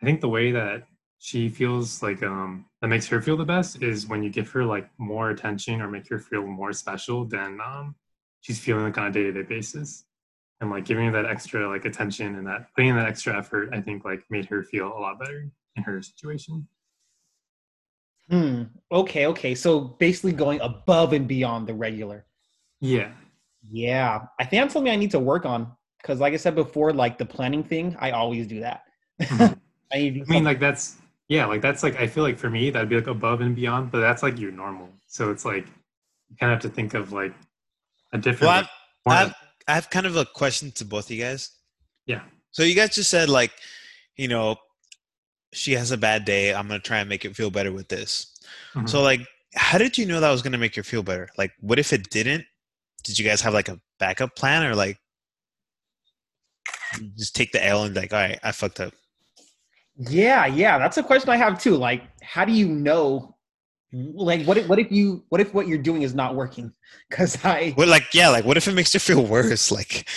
I 0.02 0.06
think 0.06 0.22
the 0.22 0.30
way 0.30 0.52
that 0.52 0.88
she 1.24 1.48
feels 1.50 2.02
like 2.02 2.24
um 2.24 2.66
that 2.82 2.88
makes 2.88 3.08
her 3.08 3.22
feel 3.22 3.38
the 3.38 3.46
best 3.46 3.84
is 3.84 4.08
when 4.08 4.24
you 4.24 4.30
give 4.32 4.50
her 4.50 4.66
like 4.66 4.90
more 4.98 5.30
attention 5.30 5.80
or 5.80 5.88
make 5.88 6.10
her 6.10 6.18
feel 6.18 6.46
more 6.48 6.74
special 6.74 7.26
than 7.26 7.60
um 7.62 7.94
she's 8.42 8.60
feeling 8.60 8.84
like 8.86 8.98
on 8.98 9.06
a 9.08 9.12
day-to-day 9.12 9.44
basis 9.44 10.06
and 10.62 10.72
like 10.72 10.84
giving 10.84 11.06
her 11.06 11.12
that 11.12 11.30
extra 11.30 11.68
like 11.70 11.86
attention 11.86 12.36
and 12.36 12.48
that 12.48 12.74
putting 12.76 12.90
in 12.90 12.96
that 12.96 13.08
extra 13.08 13.38
effort 13.38 13.70
i 13.72 13.80
think 13.80 14.04
like 14.04 14.24
made 14.32 14.46
her 14.46 14.64
feel 14.64 14.88
a 14.88 15.00
lot 15.00 15.20
better 15.20 15.48
in 15.76 15.84
her 15.84 16.02
situation 16.02 16.68
Hmm. 18.30 18.64
Okay. 18.92 19.26
Okay. 19.28 19.56
So 19.56 19.80
basically 20.00 20.32
going 20.32 20.62
above 20.62 21.12
and 21.12 21.28
beyond 21.28 21.68
the 21.68 21.74
regular. 21.74 22.26
yeah 22.80 23.12
Yeah, 23.70 24.22
I 24.40 24.46
think 24.46 24.64
that's 24.64 24.74
something 24.74 24.92
I 24.92 24.96
need 24.96 25.12
to 25.12 25.20
work 25.20 25.46
on 25.46 25.72
because, 26.02 26.20
like 26.22 26.34
I 26.34 26.38
said 26.38 26.56
before, 26.56 26.94
like 26.94 27.18
the 27.18 27.26
planning 27.26 27.64
thing, 27.64 27.96
I 28.00 28.12
always 28.12 28.48
do 28.48 28.62
that. 28.62 28.84
Mhm. 29.20 29.58
I 29.94 29.98
need 29.98 30.14
to 30.14 30.20
do 30.22 30.26
I 30.30 30.34
mean, 30.34 30.44
like 30.46 30.60
that's 30.62 30.96
yeah, 31.32 31.46
like 31.46 31.62
that's 31.62 31.82
like 31.82 31.96
I 31.96 32.08
feel 32.08 32.26
like 32.26 32.38
for 32.38 32.50
me 32.50 32.72
that'd 32.72 32.90
be 32.90 32.98
like 32.98 33.08
above 33.08 33.40
and 33.40 33.56
beyond, 33.56 33.90
but 33.90 34.02
that's 34.02 34.22
like 34.22 34.38
your 34.38 34.52
normal. 34.52 34.90
So 35.08 35.32
it's 35.32 35.46
like 35.46 35.66
you 36.30 36.36
kind 36.38 36.52
of 36.52 36.62
have 36.62 36.70
to 36.70 36.76
think 36.76 36.94
of 36.94 37.14
like 37.14 37.34
a 38.12 38.18
different. 38.18 38.68
Well, 39.06 39.16
I've, 39.16 39.28
I've, 39.30 39.36
I 39.66 39.74
have 39.76 39.90
kind 39.90 40.06
of 40.06 40.18
a 40.18 40.26
question 40.26 40.74
to 40.74 40.84
both 40.84 41.06
of 41.06 41.12
you 41.12 41.24
guys. 41.24 41.52
Yeah. 42.06 42.20
So 42.52 42.64
you 42.64 42.76
guys 42.76 42.94
just 42.94 43.10
said 43.10 43.30
like, 43.30 43.54
you 44.18 44.28
know, 44.28 44.58
she 45.54 45.72
has 45.72 45.92
a 45.92 45.98
bad 45.98 46.26
day. 46.26 46.54
I'm 46.54 46.68
gonna 46.68 46.80
try 46.82 47.00
and 47.00 47.08
make 47.08 47.24
it 47.24 47.34
feel 47.34 47.50
better 47.50 47.72
with 47.72 47.88
this. 47.88 48.38
Mhm. 48.76 48.90
So 48.90 49.02
like, 49.02 49.22
how 49.56 49.78
did 49.78 49.98
you 49.98 50.06
know 50.06 50.20
that 50.20 50.32
was 50.32 50.42
gonna 50.42 50.58
make 50.58 50.76
her 50.76 50.84
feel 50.84 51.02
better? 51.02 51.30
Like, 51.38 51.54
what 51.62 51.80
if 51.80 51.94
it 51.94 52.10
didn't? 52.10 52.44
Did 53.06 53.18
you 53.18 53.24
guys 53.24 53.40
have 53.40 53.54
like 53.54 53.70
a 53.70 53.80
backup 54.00 54.36
plan 54.36 54.66
or 54.66 54.76
like 54.76 54.98
just 57.18 57.38
take 57.38 57.54
the 57.54 57.66
L 57.66 57.86
and 57.86 57.96
like, 57.96 58.12
all 58.12 58.20
right, 58.20 58.40
I 58.44 58.52
fucked 58.52 58.82
up. 58.82 58.94
Yeah, 59.98 60.46
yeah, 60.46 60.78
that's 60.78 60.98
a 60.98 61.04
question 61.04 61.30
I 61.30 61.38
have 61.38 61.62
too. 61.62 61.76
Like, 61.76 62.04
how 62.24 62.46
do 62.46 62.52
you 62.52 62.68
know? 62.68 63.36
Like, 63.94 64.46
what 64.46 64.58
if 64.58 64.68
what 64.68 64.80
if 64.80 64.92
you 64.92 65.26
what 65.30 65.42
if 65.42 65.54
what 65.54 65.68
you're 65.68 65.78
doing 65.78 66.02
is 66.04 66.14
not 66.16 66.36
working? 66.36 66.72
Because 67.10 67.38
I 67.44 67.72
What 67.76 67.88
like 67.90 68.14
yeah, 68.14 68.30
like 68.30 68.46
what 68.46 68.58
if 68.58 68.68
it 68.68 68.74
makes 68.74 68.94
you 68.94 69.00
feel 69.00 69.26
worse? 69.26 69.72
Like 69.78 70.08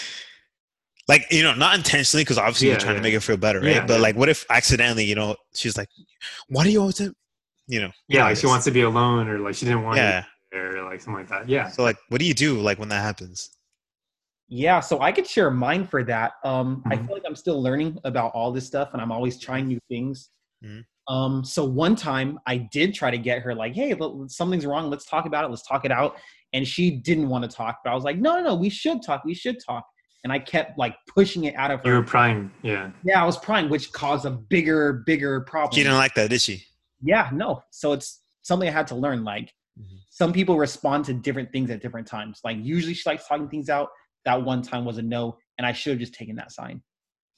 like 1.09 1.26
you 1.31 1.43
know, 1.43 1.54
not 1.54 1.75
intentionally 1.76 2.23
because 2.23 2.38
obviously 2.38 2.69
you're 2.69 2.76
trying 2.78 2.95
yeah. 2.95 3.00
to 3.00 3.02
make 3.02 3.14
her 3.14 3.21
feel 3.21 3.37
better, 3.37 3.61
right? 3.61 3.76
Yeah, 3.76 3.87
but 3.87 3.95
yeah. 3.95 4.00
like 4.00 4.16
what 4.16 4.28
if 4.28 4.47
accidentally, 4.49 5.04
you 5.04 5.14
know, 5.14 5.37
she's 5.54 5.76
like, 5.76 5.88
Why 6.49 6.64
do 6.64 6.71
you 6.71 6.81
always 6.81 6.95
do 6.97 7.12
you 7.66 7.81
know? 7.81 7.90
yeah, 8.09 8.25
like 8.25 8.37
she 8.37 8.47
wants 8.47 8.64
to 8.66 8.71
be 8.71 8.83
alone, 8.83 9.28
or 9.28 9.38
like 9.38 9.54
she 9.54 9.66
didn't 9.66 9.83
want 9.83 9.97
Yeah. 9.99 10.25
it, 10.52 10.57
or 10.57 10.85
like 10.85 11.00
something 11.00 11.21
like 11.23 11.28
that. 11.28 11.49
Yeah, 11.49 11.69
So 11.69 11.83
like 11.83 11.97
what 12.09 12.21
do 12.21 12.26
you 12.26 12.35
do 12.35 12.61
like 12.61 12.78
when 12.78 12.88
that 12.90 13.02
happens? 13.02 13.50
Yeah, 14.54 14.78
so 14.78 15.00
I 15.00 15.11
could 15.11 15.26
share 15.26 15.50
mine 15.50 15.84
for 15.84 16.04
that. 16.04 16.34
Um, 16.44 16.80
I 16.87 16.94
Mhm. 16.96 17.06
feel 17.06 17.14
like 17.16 17.25
I'm 17.26 17.34
still 17.34 17.61
learning 17.61 17.99
about 18.04 18.30
all 18.34 18.52
this 18.52 18.64
stuff, 18.64 18.90
and 18.92 19.02
I'm 19.02 19.11
always 19.11 19.37
trying 19.40 19.66
new 19.66 19.80
things. 19.88 20.30
Mhm. 20.62 20.84
Um, 21.08 21.44
so 21.44 21.64
one 21.64 21.96
time 21.96 22.38
I 22.46 22.58
did 22.58 22.94
try 22.94 23.11
to 23.11 23.18
get 23.18 23.42
her 23.42 23.52
like, 23.52 23.75
"Hey, 23.75 23.99
something's 24.28 24.64
wrong. 24.64 24.90
Let's 24.90 25.06
talk 25.06 25.26
about 25.26 25.44
it. 25.44 25.49
Let's 25.49 25.66
talk 25.66 25.84
it 25.84 25.90
out." 25.90 26.16
And 26.52 26.66
she 26.68 26.92
didn't 26.92 27.28
want 27.30 27.42
to 27.50 27.54
talk, 27.54 27.80
but 27.82 27.90
I 27.90 27.94
was 27.96 28.04
like, 28.04 28.16
"No, 28.18 28.37
no, 28.37 28.44
no. 28.44 28.54
We 28.54 28.68
should 28.70 29.02
talk. 29.02 29.25
We 29.25 29.34
should 29.34 29.58
talk." 29.58 29.84
And 30.23 30.32
I 30.32 30.38
kept 30.38 30.78
like 30.78 30.94
pushing 31.12 31.44
it 31.44 31.56
out 31.56 31.73
of 31.73 31.80
her. 31.80 31.87
you 31.88 31.92
her. 31.94 32.00
were 32.00 32.06
prying. 32.06 32.52
Yeah, 32.62 32.92
yeah, 33.02 33.20
I 33.20 33.26
was 33.26 33.37
prying, 33.37 33.68
which 33.68 33.92
caused 33.92 34.25
a 34.25 34.30
bigger, 34.30 35.02
bigger 35.04 35.40
problem. 35.40 35.75
She 35.75 35.82
didn't 35.82 35.99
like 35.99 36.14
that, 36.14 36.30
did 36.30 36.40
she? 36.40 36.64
Yeah, 37.02 37.28
no. 37.32 37.64
So 37.70 37.92
it's 37.92 38.20
something 38.42 38.68
I 38.68 38.73
had 38.73 38.87
to 38.87 38.94
learn. 38.94 39.25
Like 39.25 39.52
Mhm. 39.78 39.99
some 40.11 40.32
people 40.32 40.56
respond 40.58 41.04
to 41.06 41.12
different 41.12 41.50
things 41.50 41.70
at 41.70 41.82
different 41.82 42.06
times. 42.06 42.40
Like 42.44 42.56
usually 42.62 42.94
she 42.94 43.02
likes 43.11 43.26
talking 43.26 43.49
things 43.49 43.68
out. 43.68 43.88
That 44.25 44.43
one 44.43 44.62
time 44.62 44.85
was 44.85 44.99
a 44.99 45.02
no, 45.02 45.38
and 45.59 45.66
I 45.66 45.73
should 45.73 45.90
have 45.93 46.00
just 46.00 46.14
taken 46.14 46.37
that 46.37 46.52
sign. 46.52 46.83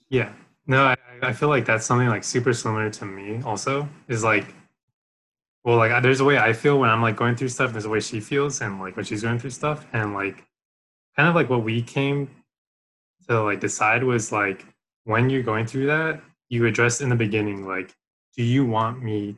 yeah. 0.08 0.32
No, 0.68 0.84
I, 0.84 0.96
I 1.22 1.32
feel 1.32 1.48
like 1.48 1.64
that's 1.64 1.86
something 1.86 2.08
like 2.08 2.24
super 2.24 2.52
similar 2.52 2.90
to 2.90 3.04
me. 3.04 3.40
Also, 3.44 3.88
is 4.08 4.24
like, 4.24 4.52
well, 5.64 5.76
like 5.76 6.02
there's 6.02 6.20
a 6.20 6.24
way 6.24 6.38
I 6.38 6.52
feel 6.52 6.80
when 6.80 6.90
I'm 6.90 7.02
like 7.02 7.14
going 7.16 7.36
through 7.36 7.50
stuff. 7.50 7.70
There's 7.72 7.84
a 7.84 7.88
way 7.88 8.00
she 8.00 8.18
feels, 8.20 8.60
and 8.60 8.80
like 8.80 8.96
when 8.96 9.04
she's 9.04 9.22
going 9.22 9.38
through 9.38 9.50
stuff, 9.50 9.86
and 9.92 10.12
like, 10.14 10.44
kind 11.16 11.28
of 11.28 11.34
like 11.36 11.48
what 11.48 11.62
we 11.62 11.82
came 11.82 12.28
to 13.28 13.42
like 13.42 13.60
decide 13.60 14.02
was 14.02 14.32
like 14.32 14.66
when 15.04 15.30
you're 15.30 15.42
going 15.42 15.66
through 15.66 15.86
that, 15.86 16.20
you 16.48 16.66
address 16.66 17.00
in 17.00 17.08
the 17.10 17.16
beginning 17.16 17.66
like, 17.66 17.94
do 18.36 18.42
you 18.42 18.66
want 18.66 19.02
me 19.02 19.36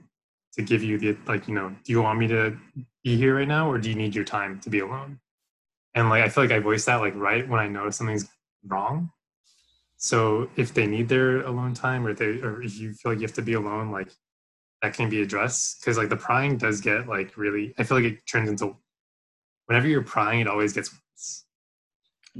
to 0.55 0.63
give 0.63 0.83
you 0.83 0.99
the 0.99 1.17
like 1.27 1.47
you 1.47 1.55
know, 1.55 1.75
do 1.85 1.93
you 1.93 2.01
want 2.01 2.19
me 2.19 2.27
to 2.29 2.57
be 3.05 3.17
here 3.17 3.37
right 3.37 3.49
now, 3.49 3.71
or 3.71 3.77
do 3.79 3.91
you 3.91 3.95
need 3.97 4.15
your 4.15 4.25
time 4.25 4.59
to 4.61 4.71
be 4.71 4.79
alone? 4.81 5.21
And 5.99 6.09
like 6.11 6.23
I 6.23 6.29
feel 6.29 6.45
like 6.45 6.53
I 6.53 6.61
voice 6.61 6.85
that 6.85 6.97
like 7.01 7.15
right 7.17 7.47
when 7.49 7.59
I 7.59 7.67
notice 7.67 7.97
something's 7.97 8.29
wrong. 8.65 9.11
So 9.97 10.49
if 10.55 10.73
they 10.73 10.87
need 10.87 11.09
their 11.09 11.41
alone 11.41 11.75
time, 11.75 12.07
or 12.07 12.15
they, 12.15 12.41
or 12.41 12.63
if 12.63 12.79
you 12.79 12.93
feel 12.95 13.11
like 13.11 13.19
you 13.21 13.27
have 13.27 13.35
to 13.35 13.43
be 13.43 13.55
alone, 13.55 13.91
like 13.91 14.13
that 14.81 14.95
can 14.95 15.11
be 15.11 15.23
addressed. 15.23 15.81
Because 15.81 15.99
like 15.99 16.09
the 16.09 16.17
prying 16.17 16.57
does 16.57 16.81
get 16.81 17.09
like 17.09 17.37
really, 17.37 17.75
I 17.79 17.83
feel 17.83 17.97
like 17.97 18.07
it 18.13 18.25
turns 18.31 18.49
into 18.49 18.77
whenever 19.67 19.89
you're 19.89 20.05
prying, 20.05 20.39
it 20.41 20.47
always 20.47 20.73
gets 20.73 20.93
worse. 20.93 21.45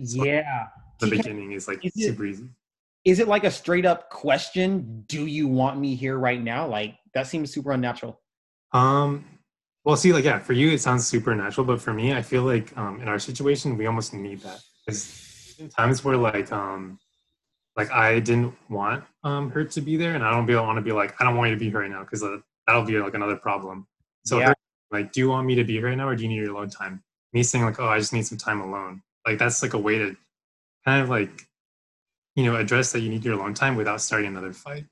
So- 0.05 0.25
Yeah. 0.25 0.69
The 1.01 1.09
beginning 1.09 1.51
is 1.53 1.67
like 1.67 1.85
is 1.85 1.93
it- 1.97 2.11
super 2.11 2.27
easy. 2.27 2.49
Is 3.05 3.19
it 3.19 3.27
like 3.27 3.43
a 3.45 3.51
straight 3.51 3.87
up 3.87 4.09
question? 4.11 5.03
Do 5.09 5.27
you 5.27 5.49
want 5.49 5.81
me 5.81 5.97
here 5.97 6.17
right 6.19 6.41
now? 6.41 6.69
Like 6.69 6.95
that 7.15 7.27
seems 7.27 7.53
super 7.53 7.73
unnatural. 7.73 8.21
Um, 8.73 9.25
well, 9.89 9.97
see, 9.97 10.13
like 10.13 10.25
yeah, 10.25 10.39
for 10.39 10.53
you 10.53 10.71
it 10.71 10.83
sounds 10.83 11.07
super 11.07 11.35
natural, 11.35 11.65
but 11.65 11.81
for 11.81 11.95
me, 11.95 12.13
I 12.13 12.21
feel 12.21 12.43
like 12.43 12.77
um, 12.77 13.01
in 13.01 13.09
our 13.09 13.19
situation, 13.19 13.79
we 13.79 13.87
almost 13.87 14.13
need 14.13 14.43
that. 14.43 14.61
Because 14.85 15.57
times 15.75 16.05
where 16.05 16.15
like 16.15 16.53
um, 16.53 16.99
like 17.75 17.91
I 17.91 18.21
didn't 18.21 18.55
want 18.69 19.03
um 19.25 19.51
her 19.51 19.65
to 19.65 19.81
be 19.81 19.97
there, 19.97 20.15
and 20.15 20.23
I 20.23 20.31
don't 20.31 20.45
be 20.45 20.55
want 20.55 20.77
to 20.77 20.83
be 20.83 20.93
like 20.93 21.19
I 21.19 21.25
don't 21.25 21.39
want 21.39 21.49
you 21.49 21.57
to 21.57 21.59
be 21.59 21.71
here 21.71 21.81
right 21.81 21.91
now 21.91 22.01
because 22.05 22.23
uh, 22.23 22.37
that'll 22.67 22.83
be 22.83 22.99
like 22.99 23.15
another 23.15 23.37
problem. 23.37 23.87
So 24.27 24.39
Yeah. 24.39 24.49
her, 24.49 24.55
like, 24.91 25.11
do 25.13 25.21
you 25.21 25.31
want 25.31 25.47
me 25.47 25.55
to 25.55 25.65
be 25.65 25.79
here 25.79 25.87
right 25.87 25.97
now, 25.97 26.07
or 26.07 26.15
do 26.15 26.23
you 26.23 26.29
need 26.29 26.37
your 26.37 26.51
alone 26.55 26.69
time? 26.69 27.03
Me 27.33 27.43
saying 27.43 27.65
like, 27.65 27.81
oh, 27.81 27.89
I 27.89 27.99
just 27.99 28.13
need 28.13 28.27
some 28.27 28.37
time 28.37 28.61
alone. 28.61 29.01
Like 29.27 29.39
that's 29.39 29.63
like 29.63 29.73
a 29.73 29.79
way 29.79 29.97
to 29.97 30.15
kind 30.85 31.01
of 31.03 31.09
like 31.09 31.49
you 32.37 32.45
know 32.45 32.57
address 32.57 32.93
that 32.93 33.01
you 33.01 33.09
need 33.09 33.25
your 33.25 33.41
alone 33.41 33.55
time 33.55 33.75
without 33.75 34.03
starting 34.03 34.29
another 34.29 34.53
fight. 34.53 34.85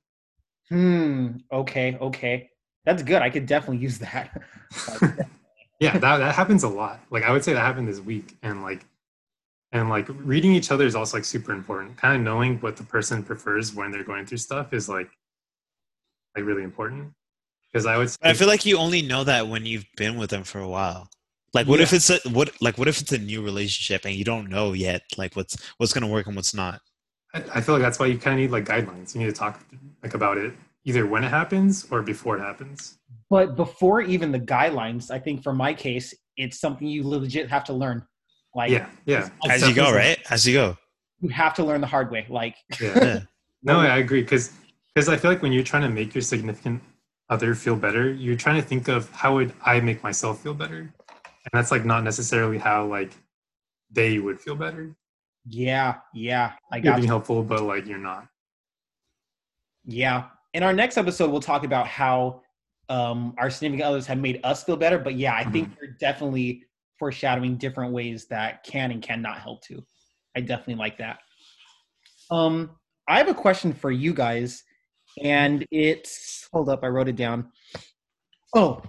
Hmm. 0.70 1.32
Okay. 1.52 1.98
Okay. 2.00 2.48
That's 2.86 3.02
good. 3.02 3.20
I 3.20 3.28
could 3.28 3.44
definitely 3.44 3.82
use 3.82 3.98
that. 3.98 4.42
Yeah 5.78 5.98
that, 5.98 6.18
that 6.18 6.34
happens 6.34 6.62
a 6.62 6.68
lot 6.68 7.00
like 7.10 7.24
i 7.24 7.30
would 7.30 7.44
say 7.44 7.52
that 7.52 7.60
happened 7.60 7.86
this 7.88 8.00
week 8.00 8.36
and 8.42 8.62
like 8.62 8.86
and 9.72 9.90
like 9.90 10.06
reading 10.08 10.52
each 10.52 10.70
other 10.70 10.86
is 10.86 10.94
also 10.94 11.18
like 11.18 11.24
super 11.24 11.52
important 11.52 11.96
kind 11.96 12.16
of 12.16 12.22
knowing 12.22 12.58
what 12.60 12.76
the 12.76 12.82
person 12.82 13.22
prefers 13.22 13.74
when 13.74 13.90
they're 13.90 14.04
going 14.04 14.24
through 14.24 14.38
stuff 14.38 14.72
is 14.72 14.88
like 14.88 15.10
like 16.34 16.46
really 16.46 16.62
important 16.62 17.12
because 17.70 17.84
i 17.84 17.98
would 17.98 18.08
say 18.08 18.16
I 18.22 18.32
feel 18.32 18.48
like 18.48 18.64
you 18.64 18.78
only 18.78 19.02
know 19.02 19.24
that 19.24 19.48
when 19.48 19.66
you've 19.66 19.86
been 19.96 20.16
with 20.16 20.30
them 20.30 20.44
for 20.44 20.60
a 20.60 20.68
while. 20.68 21.08
Like 21.52 21.66
what 21.66 21.80
if 21.80 21.92
it's 21.92 22.10
a 22.10 22.18
what 22.30 22.50
like 22.60 22.76
what 22.76 22.88
if 22.88 23.00
it's 23.00 23.12
a 23.12 23.18
new 23.18 23.42
relationship 23.42 24.04
and 24.04 24.14
you 24.14 24.24
don't 24.24 24.50
know 24.50 24.74
yet 24.74 25.02
like 25.16 25.36
what's 25.36 25.56
what's 25.78 25.92
gonna 25.92 26.06
work 26.06 26.26
and 26.26 26.36
what's 26.36 26.52
not? 26.52 26.80
I, 27.32 27.44
I 27.54 27.60
feel 27.62 27.74
like 27.74 27.82
that's 27.82 27.98
why 27.98 28.06
you 28.06 28.18
kind 28.18 28.34
of 28.34 28.40
need 28.40 28.50
like 28.50 28.66
guidelines 28.66 29.14
you 29.14 29.20
need 29.20 29.26
to 29.26 29.32
talk 29.32 29.64
like 30.02 30.12
about 30.12 30.36
it 30.36 30.52
either 30.86 31.06
when 31.06 31.22
it 31.22 31.28
happens 31.28 31.86
or 31.90 32.00
before 32.02 32.38
it 32.38 32.40
happens 32.40 32.98
but 33.28 33.56
before 33.56 34.02
even 34.02 34.30
the 34.30 34.38
guidelines, 34.38 35.10
I 35.10 35.18
think 35.18 35.42
for 35.42 35.52
my 35.52 35.74
case, 35.74 36.14
it's 36.36 36.60
something 36.60 36.86
you 36.86 37.06
legit 37.06 37.48
have 37.50 37.64
to 37.64 37.72
learn. 37.72 38.06
Like 38.54 38.70
yeah 38.70 38.86
yeah 39.04 39.28
As 39.50 39.68
you 39.68 39.74
go, 39.74 39.92
right? 39.92 40.18
As 40.30 40.46
you 40.46 40.54
go. 40.54 40.78
you 41.20 41.28
have 41.30 41.52
to 41.54 41.64
learn 41.64 41.80
the 41.80 41.86
hard 41.86 42.10
way. 42.10 42.24
Like 42.28 42.56
yeah 42.80 43.04
Yeah. 43.04 43.20
No, 43.62 43.80
I 43.80 43.98
agree 43.98 44.22
because 44.22 44.52
because 44.94 45.08
I 45.08 45.16
feel 45.16 45.30
like 45.30 45.42
when 45.42 45.52
you're 45.52 45.64
trying 45.64 45.82
to 45.82 45.88
make 45.88 46.14
your 46.14 46.22
significant 46.22 46.80
other 47.28 47.54
feel 47.54 47.74
better, 47.74 48.12
you're 48.12 48.36
trying 48.36 48.62
to 48.62 48.66
think 48.66 48.86
of 48.88 49.10
how 49.10 49.34
would 49.34 49.52
I 49.64 49.80
make 49.80 50.02
myself 50.04 50.40
feel 50.40 50.54
better, 50.54 50.78
and 50.78 51.52
that's 51.52 51.72
like 51.72 51.84
not 51.84 52.04
necessarily 52.04 52.58
how 52.58 52.86
like 52.86 53.12
they 53.90 54.20
would 54.20 54.40
feel 54.40 54.54
better. 54.54 54.94
yeah, 55.48 55.96
yeah, 56.14 56.52
I 56.72 56.76
You're 56.76 56.94
being 56.94 57.02
you. 57.04 57.08
helpful, 57.08 57.42
but 57.42 57.62
like 57.62 57.86
you're 57.86 57.98
not. 57.98 58.28
Yeah. 59.84 60.28
In 60.56 60.62
our 60.62 60.72
next 60.72 60.96
episode, 60.96 61.30
we'll 61.30 61.42
talk 61.42 61.64
about 61.64 61.86
how 61.86 62.40
um, 62.88 63.34
our 63.36 63.50
significant 63.50 63.86
others 63.86 64.06
have 64.06 64.16
made 64.16 64.40
us 64.42 64.64
feel 64.64 64.78
better. 64.78 64.98
But 64.98 65.16
yeah, 65.16 65.34
I 65.34 65.44
think 65.44 65.68
you're 65.78 65.90
definitely 66.00 66.62
foreshadowing 66.98 67.58
different 67.58 67.92
ways 67.92 68.24
that 68.28 68.64
can 68.64 68.90
and 68.90 69.02
cannot 69.02 69.36
help 69.38 69.60
too. 69.60 69.84
I 70.34 70.40
definitely 70.40 70.76
like 70.76 70.96
that. 70.96 71.18
Um, 72.30 72.70
I 73.06 73.18
have 73.18 73.28
a 73.28 73.34
question 73.34 73.74
for 73.74 73.90
you 73.90 74.14
guys, 74.14 74.64
and 75.22 75.62
it's 75.70 76.48
hold 76.50 76.70
up, 76.70 76.84
I 76.84 76.86
wrote 76.86 77.08
it 77.08 77.16
down. 77.16 77.52
Oh, 78.54 78.80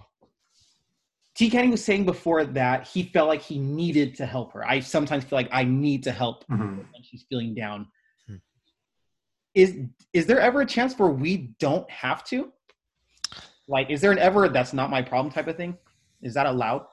T. 1.36 1.50
Kenny 1.50 1.68
was 1.68 1.84
saying 1.84 2.06
before 2.06 2.46
that 2.46 2.88
he 2.88 3.04
felt 3.04 3.28
like 3.28 3.42
he 3.42 3.60
needed 3.60 4.16
to 4.16 4.26
help 4.26 4.54
her. 4.54 4.66
I 4.66 4.80
sometimes 4.80 5.26
feel 5.26 5.36
like 5.38 5.50
I 5.52 5.66
need 5.66 6.02
to 6.04 6.14
help 6.14 6.48
Mhm. 6.48 6.78
when 6.78 7.04
she's 7.04 7.26
feeling 7.30 7.54
down. 7.54 7.88
Is 9.58 9.76
is 10.14 10.28
there 10.28 10.40
ever 10.40 10.62
a 10.62 10.66
chance 10.68 10.98
where 11.00 11.10
we 11.10 11.56
don't 11.60 11.90
have 11.90 12.24
to? 12.26 12.54
Like, 13.68 13.90
is 13.90 14.02
there 14.02 14.12
an 14.12 14.20
ever 14.20 14.48
that's 14.48 14.72
not 14.72 14.92
my 14.92 15.02
problem 15.02 15.34
type 15.34 15.48
of 15.48 15.58
thing? 15.58 15.76
Is 16.22 16.36
that 16.36 16.46
allowed? 16.46 16.86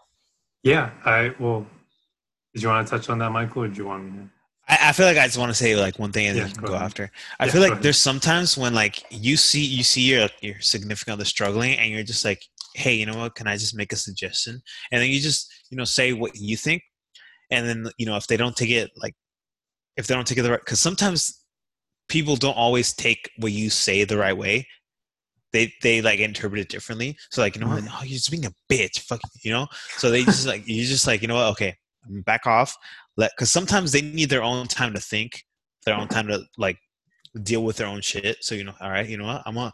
Yeah, 0.62 0.90
I 1.04 1.34
well. 1.38 1.66
Did 2.54 2.62
you 2.62 2.70
want 2.70 2.86
to 2.86 2.90
touch 2.90 3.10
on 3.10 3.18
that, 3.18 3.32
Michael, 3.32 3.64
or 3.64 3.68
do 3.68 3.76
you 3.76 3.86
want 3.86 4.04
me 4.04 4.10
to? 4.12 4.30
I, 4.66 4.88
I 4.88 4.92
feel 4.92 5.04
like 5.04 5.18
I 5.18 5.26
just 5.26 5.36
want 5.36 5.50
to 5.50 5.54
say 5.54 5.76
like 5.76 5.98
one 5.98 6.10
thing 6.10 6.28
and 6.28 6.38
Yeah, 6.38 6.44
then 6.44 6.52
go 6.54 6.68
go 6.68 6.74
after. 6.76 7.10
I 7.38 7.44
Yeah, 7.44 7.52
feel 7.52 7.60
like 7.60 7.82
there's 7.82 7.98
sometimes 7.98 8.56
when 8.56 8.72
like 8.72 9.04
you 9.10 9.36
see 9.36 9.62
you 9.62 9.84
see 9.84 10.00
your 10.00 10.30
your 10.40 10.58
significant 10.60 11.14
other 11.14 11.26
struggling 11.26 11.76
and 11.76 11.90
you're 11.90 12.02
just 12.02 12.24
like, 12.24 12.42
hey, 12.74 12.94
you 12.94 13.04
know 13.04 13.18
what? 13.18 13.34
Can 13.34 13.46
I 13.46 13.58
just 13.58 13.76
make 13.76 13.92
a 13.92 13.96
suggestion? 13.96 14.62
And 14.90 15.02
then 15.02 15.10
you 15.10 15.20
just 15.20 15.52
you 15.68 15.76
know 15.76 15.84
say 15.84 16.14
what 16.14 16.34
you 16.34 16.56
think, 16.56 16.82
and 17.50 17.68
then 17.68 17.88
you 17.98 18.06
know 18.06 18.16
if 18.16 18.26
they 18.26 18.38
don't 18.38 18.56
take 18.56 18.70
it 18.70 18.90
like 18.96 19.14
if 19.98 20.06
they 20.06 20.14
don't 20.14 20.26
take 20.26 20.38
it 20.38 20.42
the 20.42 20.50
right 20.50 20.60
because 20.60 20.80
sometimes 20.80 21.43
people 22.08 22.36
don't 22.36 22.56
always 22.56 22.92
take 22.92 23.30
what 23.38 23.52
you 23.52 23.70
say 23.70 24.04
the 24.04 24.18
right 24.18 24.36
way. 24.36 24.66
They 25.52 25.72
they 25.82 26.02
like 26.02 26.18
interpret 26.20 26.60
it 26.60 26.68
differently. 26.68 27.16
So 27.30 27.40
like 27.40 27.54
you 27.54 27.60
know 27.60 27.68
what? 27.68 27.84
Mhm. 27.84 27.88
Oh, 27.92 28.02
you're 28.02 28.16
just 28.16 28.30
being 28.30 28.46
a 28.46 28.52
bitch. 28.70 29.00
Fuck 29.00 29.20
you 29.42 29.52
know. 29.52 29.66
So 29.96 30.10
they 30.10 30.24
just 30.24 30.46
like 30.46 30.66
you 30.66 30.84
just 30.84 31.06
like 31.06 31.22
you 31.22 31.28
know 31.28 31.36
what? 31.36 31.46
Okay, 31.52 31.76
back 32.24 32.46
off. 32.46 32.76
Let 33.16 33.30
because 33.36 33.50
sometimes 33.50 33.92
they 33.92 34.02
need 34.02 34.30
their 34.30 34.42
own 34.42 34.66
time 34.66 34.92
to 34.94 35.00
think, 35.00 35.44
their 35.86 35.94
own 35.94 36.08
time 36.08 36.26
to 36.28 36.44
like 36.58 36.78
deal 37.42 37.62
with 37.62 37.76
their 37.76 37.86
own 37.86 38.00
shit. 38.00 38.38
So 38.40 38.54
you 38.54 38.64
know, 38.64 38.74
all 38.80 38.90
right, 38.90 39.08
you 39.08 39.16
know 39.16 39.26
what? 39.26 39.42
I'm 39.46 39.54
gonna 39.54 39.72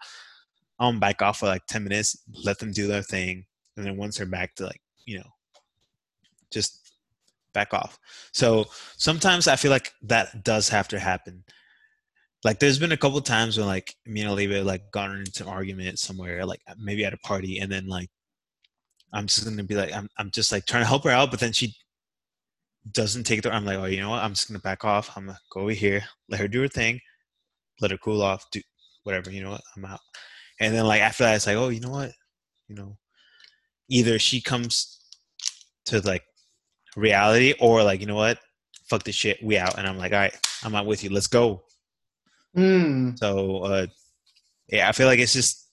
I'm 0.78 0.90
gonna 0.92 1.00
back 1.00 1.22
off 1.22 1.38
for 1.38 1.46
like 1.46 1.64
ten 1.66 1.84
minutes, 1.84 2.16
let 2.44 2.58
them 2.58 2.72
do 2.72 2.86
their 2.86 3.02
thing, 3.02 3.46
and 3.76 3.86
then 3.86 3.96
once 3.96 4.18
they're 4.18 4.26
back 4.26 4.54
to 4.56 4.66
like 4.66 4.80
you 5.06 5.18
know, 5.18 5.30
just 6.50 6.92
back 7.54 7.72
off. 7.72 7.98
So 8.32 8.66
sometimes 8.96 9.48
I 9.48 9.56
feel 9.56 9.70
like 9.70 9.92
that 10.02 10.44
does 10.44 10.68
have 10.68 10.88
to 10.88 10.98
happen. 10.98 11.44
Like 12.44 12.58
there's 12.58 12.78
been 12.78 12.92
a 12.92 12.96
couple 12.96 13.20
times 13.20 13.58
when 13.58 13.66
like 13.66 13.94
me 14.06 14.22
and 14.22 14.30
Olivia 14.30 14.64
like 14.64 14.90
gotten 14.92 15.18
into 15.18 15.42
an 15.42 15.50
argument 15.50 15.98
somewhere, 15.98 16.46
like 16.46 16.60
maybe 16.78 17.04
at 17.04 17.12
a 17.12 17.18
party, 17.18 17.58
and 17.58 17.70
then 17.70 17.86
like 17.86 18.08
I'm 19.12 19.26
just 19.26 19.44
gonna 19.44 19.64
be 19.64 19.74
like 19.74 19.92
I'm 19.94 20.08
I'm 20.18 20.30
just 20.30 20.52
like 20.52 20.66
trying 20.66 20.82
to 20.82 20.88
help 20.88 21.04
her 21.04 21.10
out, 21.10 21.30
but 21.30 21.40
then 21.40 21.52
she 21.52 21.74
doesn't 22.92 23.24
take 23.24 23.42
the 23.42 23.52
I'm 23.52 23.66
like, 23.66 23.78
oh 23.78 23.84
you 23.84 24.00
know 24.00 24.10
what, 24.10 24.22
I'm 24.22 24.32
just 24.32 24.48
gonna 24.48 24.60
back 24.60 24.84
off. 24.84 25.10
I'm 25.16 25.26
gonna 25.26 25.38
go 25.52 25.60
over 25.60 25.72
here, 25.72 26.02
let 26.28 26.40
her 26.40 26.48
do 26.48 26.62
her 26.62 26.68
thing, 26.68 27.00
let 27.80 27.90
her 27.90 27.98
cool 27.98 28.22
off, 28.22 28.50
do 28.50 28.62
whatever, 29.04 29.30
you 29.30 29.42
know 29.42 29.50
what, 29.50 29.62
I'm 29.76 29.84
out. 29.84 30.00
And 30.60 30.74
then 30.74 30.86
like 30.86 31.02
after 31.02 31.24
that 31.24 31.36
it's 31.36 31.46
like, 31.46 31.56
oh 31.56 31.68
you 31.68 31.80
know 31.80 31.90
what? 31.90 32.12
You 32.68 32.76
know, 32.76 32.96
either 33.90 34.18
she 34.18 34.40
comes 34.40 35.00
to 35.86 36.00
like 36.00 36.24
reality 36.96 37.54
or 37.60 37.82
like, 37.82 38.00
you 38.00 38.06
know 38.06 38.14
what, 38.16 38.38
fuck 38.88 39.02
this 39.02 39.14
shit, 39.14 39.42
we 39.42 39.58
out. 39.58 39.76
And 39.78 39.86
I'm 39.86 39.98
like, 39.98 40.12
all 40.12 40.18
right, 40.18 40.36
I'm 40.64 40.74
out 40.74 40.86
with 40.86 41.04
you, 41.04 41.10
let's 41.10 41.26
go. 41.26 41.64
Hmm. 42.54 43.16
So 43.16 43.58
uh 43.64 43.86
yeah, 44.68 44.88
I 44.88 44.92
feel 44.92 45.06
like 45.06 45.18
it's 45.18 45.32
just 45.32 45.68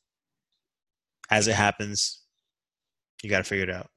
as 1.29 1.47
it 1.47 1.55
happens, 1.55 2.21
you 3.21 3.29
gotta 3.29 3.43
figure 3.43 3.63
it 3.63 3.69
out. 3.69 3.89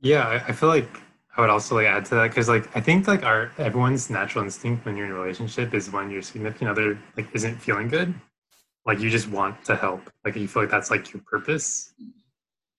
Yeah, 0.00 0.26
I, 0.26 0.34
I 0.48 0.52
feel 0.52 0.68
like 0.68 0.88
I 1.36 1.40
would 1.40 1.50
also 1.50 1.76
like 1.76 1.86
add 1.86 2.04
to 2.06 2.14
that 2.16 2.28
because 2.28 2.48
like 2.48 2.74
I 2.76 2.80
think 2.80 3.06
like 3.06 3.24
our 3.24 3.52
everyone's 3.58 4.10
natural 4.10 4.44
instinct 4.44 4.84
when 4.84 4.96
you're 4.96 5.06
in 5.06 5.12
a 5.12 5.14
relationship 5.14 5.74
is 5.74 5.90
when 5.90 6.10
your 6.10 6.22
significant 6.22 6.70
other 6.70 6.98
like 7.16 7.28
isn't 7.34 7.56
feeling 7.56 7.88
good, 7.88 8.14
like 8.84 9.00
you 9.00 9.10
just 9.10 9.28
want 9.28 9.64
to 9.64 9.76
help. 9.76 10.10
Like 10.24 10.36
you 10.36 10.48
feel 10.48 10.62
like 10.62 10.70
that's 10.70 10.90
like 10.90 11.12
your 11.12 11.22
purpose. 11.22 11.92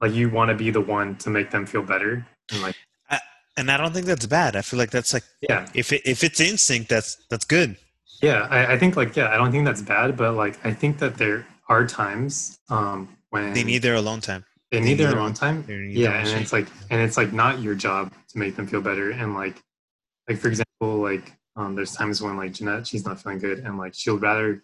Like 0.02 0.14
you 0.14 0.30
want 0.30 0.50
to 0.50 0.56
be 0.56 0.70
the 0.70 0.82
one 0.82 1.16
to 1.18 1.30
make 1.30 1.50
them 1.50 1.66
feel 1.66 1.82
better 1.82 2.26
and 2.52 2.62
like 2.62 2.76
And 3.56 3.70
I 3.70 3.78
don't 3.78 3.94
think 3.94 4.06
that's 4.06 4.26
bad. 4.26 4.56
I 4.56 4.62
feel 4.62 4.80
like 4.80 4.92
that's 4.92 5.14
like 5.14 5.24
yeah 5.42 5.68
if 5.74 5.94
it, 5.94 6.02
if 6.06 6.24
it's 6.24 6.40
instinct, 6.40 6.90
that's 6.90 7.18
that's 7.30 7.46
good. 7.46 7.78
Yeah 8.28 8.48
I, 8.50 8.74
I 8.74 8.76
think 8.80 8.96
like 8.96 9.16
yeah 9.20 9.30
I 9.34 9.36
don't 9.38 9.52
think 9.52 9.66
that's 9.70 9.82
bad 9.96 10.08
but 10.22 10.32
like 10.44 10.56
I 10.66 10.72
think 10.82 10.94
that 11.04 11.14
there 11.24 11.46
are 11.70 11.86
times 11.86 12.60
um 12.70 12.98
when 13.30 13.54
They 13.54 13.64
need 13.64 13.82
their 13.88 13.96
alone 14.04 14.22
time. 14.30 14.44
they 14.72 14.80
they 14.80 14.86
need 14.86 14.98
their 15.00 15.08
need 15.08 15.14
their 15.16 15.22
own 15.22 15.28
own- 15.30 15.34
time 15.46 15.58
they 15.68 15.76
yeah 16.04 16.20
and 16.20 16.28
shit. 16.28 16.42
it's 16.42 16.54
like 16.58 16.68
and 16.90 17.00
it's 17.06 17.18
like 17.22 17.32
not 17.44 17.54
your 17.66 17.76
job 17.76 18.12
to 18.30 18.36
make 18.44 18.56
them 18.58 18.66
feel 18.72 18.82
better 18.82 19.08
and 19.12 19.30
like 19.42 19.56
like 20.28 20.38
for 20.42 20.48
example 20.54 20.92
like 21.10 21.26
um 21.58 21.76
there's 21.76 21.94
times 22.00 22.22
when 22.24 22.36
like 22.38 22.52
jeanette 22.58 22.88
she's 22.88 23.06
not 23.06 23.16
feeling 23.22 23.40
good 23.40 23.60
and 23.66 23.78
like 23.78 23.94
she'll 23.94 24.18
rather 24.30 24.64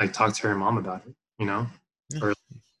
like 0.00 0.12
talk 0.12 0.34
to 0.34 0.42
her 0.48 0.54
mom 0.54 0.76
about 0.84 1.00
it 1.06 1.14
you 1.38 1.46
know 1.46 1.66
Yeah. 2.10 2.20
or 2.24 2.34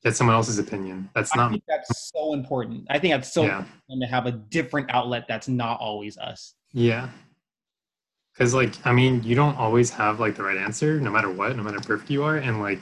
get 0.04 0.16
someone 0.16 0.34
else's 0.36 0.58
opinion 0.58 1.08
that's 1.14 1.30
I 1.34 1.36
not 1.40 1.50
think 1.52 1.62
that's 1.68 2.10
so 2.12 2.32
important. 2.34 2.86
I 2.90 2.98
think 2.98 3.12
that's 3.14 3.32
so 3.32 3.42
yeah 3.44 3.58
important 3.60 4.00
to 4.02 4.08
have 4.16 4.26
a 4.26 4.32
different 4.32 4.90
outlet 4.90 5.22
that's 5.28 5.46
not 5.48 5.78
always 5.80 6.18
us. 6.18 6.54
yeah 6.72 7.08
because 8.32 8.54
like 8.54 8.74
i 8.86 8.92
mean 8.92 9.22
you 9.22 9.34
don't 9.34 9.56
always 9.56 9.90
have 9.90 10.20
like 10.20 10.34
the 10.36 10.42
right 10.42 10.56
answer 10.56 11.00
no 11.00 11.10
matter 11.10 11.30
what 11.30 11.56
no 11.56 11.62
matter 11.62 11.80
perfect 11.80 12.10
you 12.10 12.22
are 12.22 12.36
and 12.36 12.60
like 12.60 12.80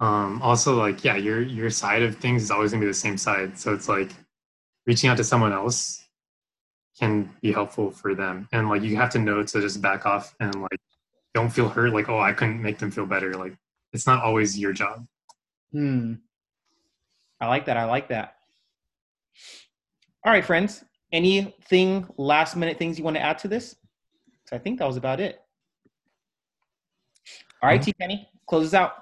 um 0.00 0.40
also 0.42 0.76
like 0.76 1.04
yeah 1.04 1.16
your 1.16 1.42
your 1.42 1.70
side 1.70 2.02
of 2.02 2.16
things 2.16 2.42
is 2.42 2.50
always 2.50 2.70
gonna 2.70 2.80
be 2.80 2.86
the 2.86 2.94
same 2.94 3.16
side 3.16 3.58
so 3.58 3.74
it's 3.74 3.88
like 3.88 4.10
reaching 4.86 5.10
out 5.10 5.16
to 5.16 5.24
someone 5.24 5.52
else 5.52 6.04
can 6.98 7.30
be 7.42 7.52
helpful 7.52 7.90
for 7.90 8.14
them 8.14 8.48
and 8.52 8.68
like 8.68 8.82
you 8.82 8.96
have 8.96 9.10
to 9.10 9.18
know 9.18 9.42
to 9.42 9.60
just 9.60 9.80
back 9.80 10.06
off 10.06 10.34
and 10.40 10.54
like 10.62 10.78
don't 11.34 11.50
feel 11.50 11.68
hurt 11.68 11.92
like 11.92 12.08
oh 12.08 12.18
i 12.18 12.32
couldn't 12.32 12.60
make 12.60 12.78
them 12.78 12.90
feel 12.90 13.06
better 13.06 13.34
like 13.34 13.54
it's 13.92 14.06
not 14.06 14.22
always 14.22 14.58
your 14.58 14.72
job 14.72 15.06
Hmm. 15.72 16.14
I 17.40 17.46
like 17.46 17.66
that. 17.66 17.76
I 17.76 17.84
like 17.84 18.08
that. 18.08 18.34
All 20.24 20.32
right, 20.32 20.44
friends. 20.44 20.84
Anything 21.12 22.06
last 22.16 22.56
minute 22.56 22.78
things 22.78 22.98
you 22.98 23.04
want 23.04 23.16
to 23.16 23.22
add 23.22 23.38
to 23.38 23.48
this? 23.48 23.76
'Cause 24.48 24.58
I 24.58 24.62
think 24.62 24.78
that 24.78 24.86
was 24.86 24.96
about 24.96 25.20
it. 25.20 25.42
All 27.62 27.68
right, 27.68 27.82
T 27.82 27.92
Penny, 27.92 28.28
close 28.46 28.68
us 28.68 28.74
out. 28.74 28.92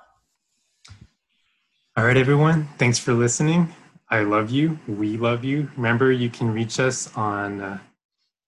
all 1.97 2.05
right 2.05 2.17
everyone. 2.17 2.67
Thanks 2.79 2.99
for 2.99 3.13
listening. 3.15 3.73
I 4.11 4.21
love 4.21 4.51
you. 4.51 4.79
We 4.89 5.17
love 5.17 5.45
you. 5.45 5.71
Remember 5.77 6.11
you 6.11 6.31
can 6.31 6.53
reach 6.53 6.81
us 6.81 7.15
on 7.17 7.61
uh, 7.61 7.79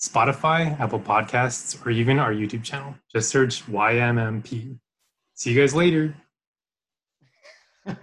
spotify 0.01 0.79
apple 0.81 1.01
podcasts 1.01 1.85
or 1.85 1.91
even 1.91 2.19
our 2.19 2.33
youtube 2.33 2.63
channel. 2.65 2.95
Just 3.13 3.31
search 3.31 3.65
ymmp 3.67 4.79
see 5.35 5.53
you 5.53 5.61
guys 5.61 5.75
later 5.75 6.15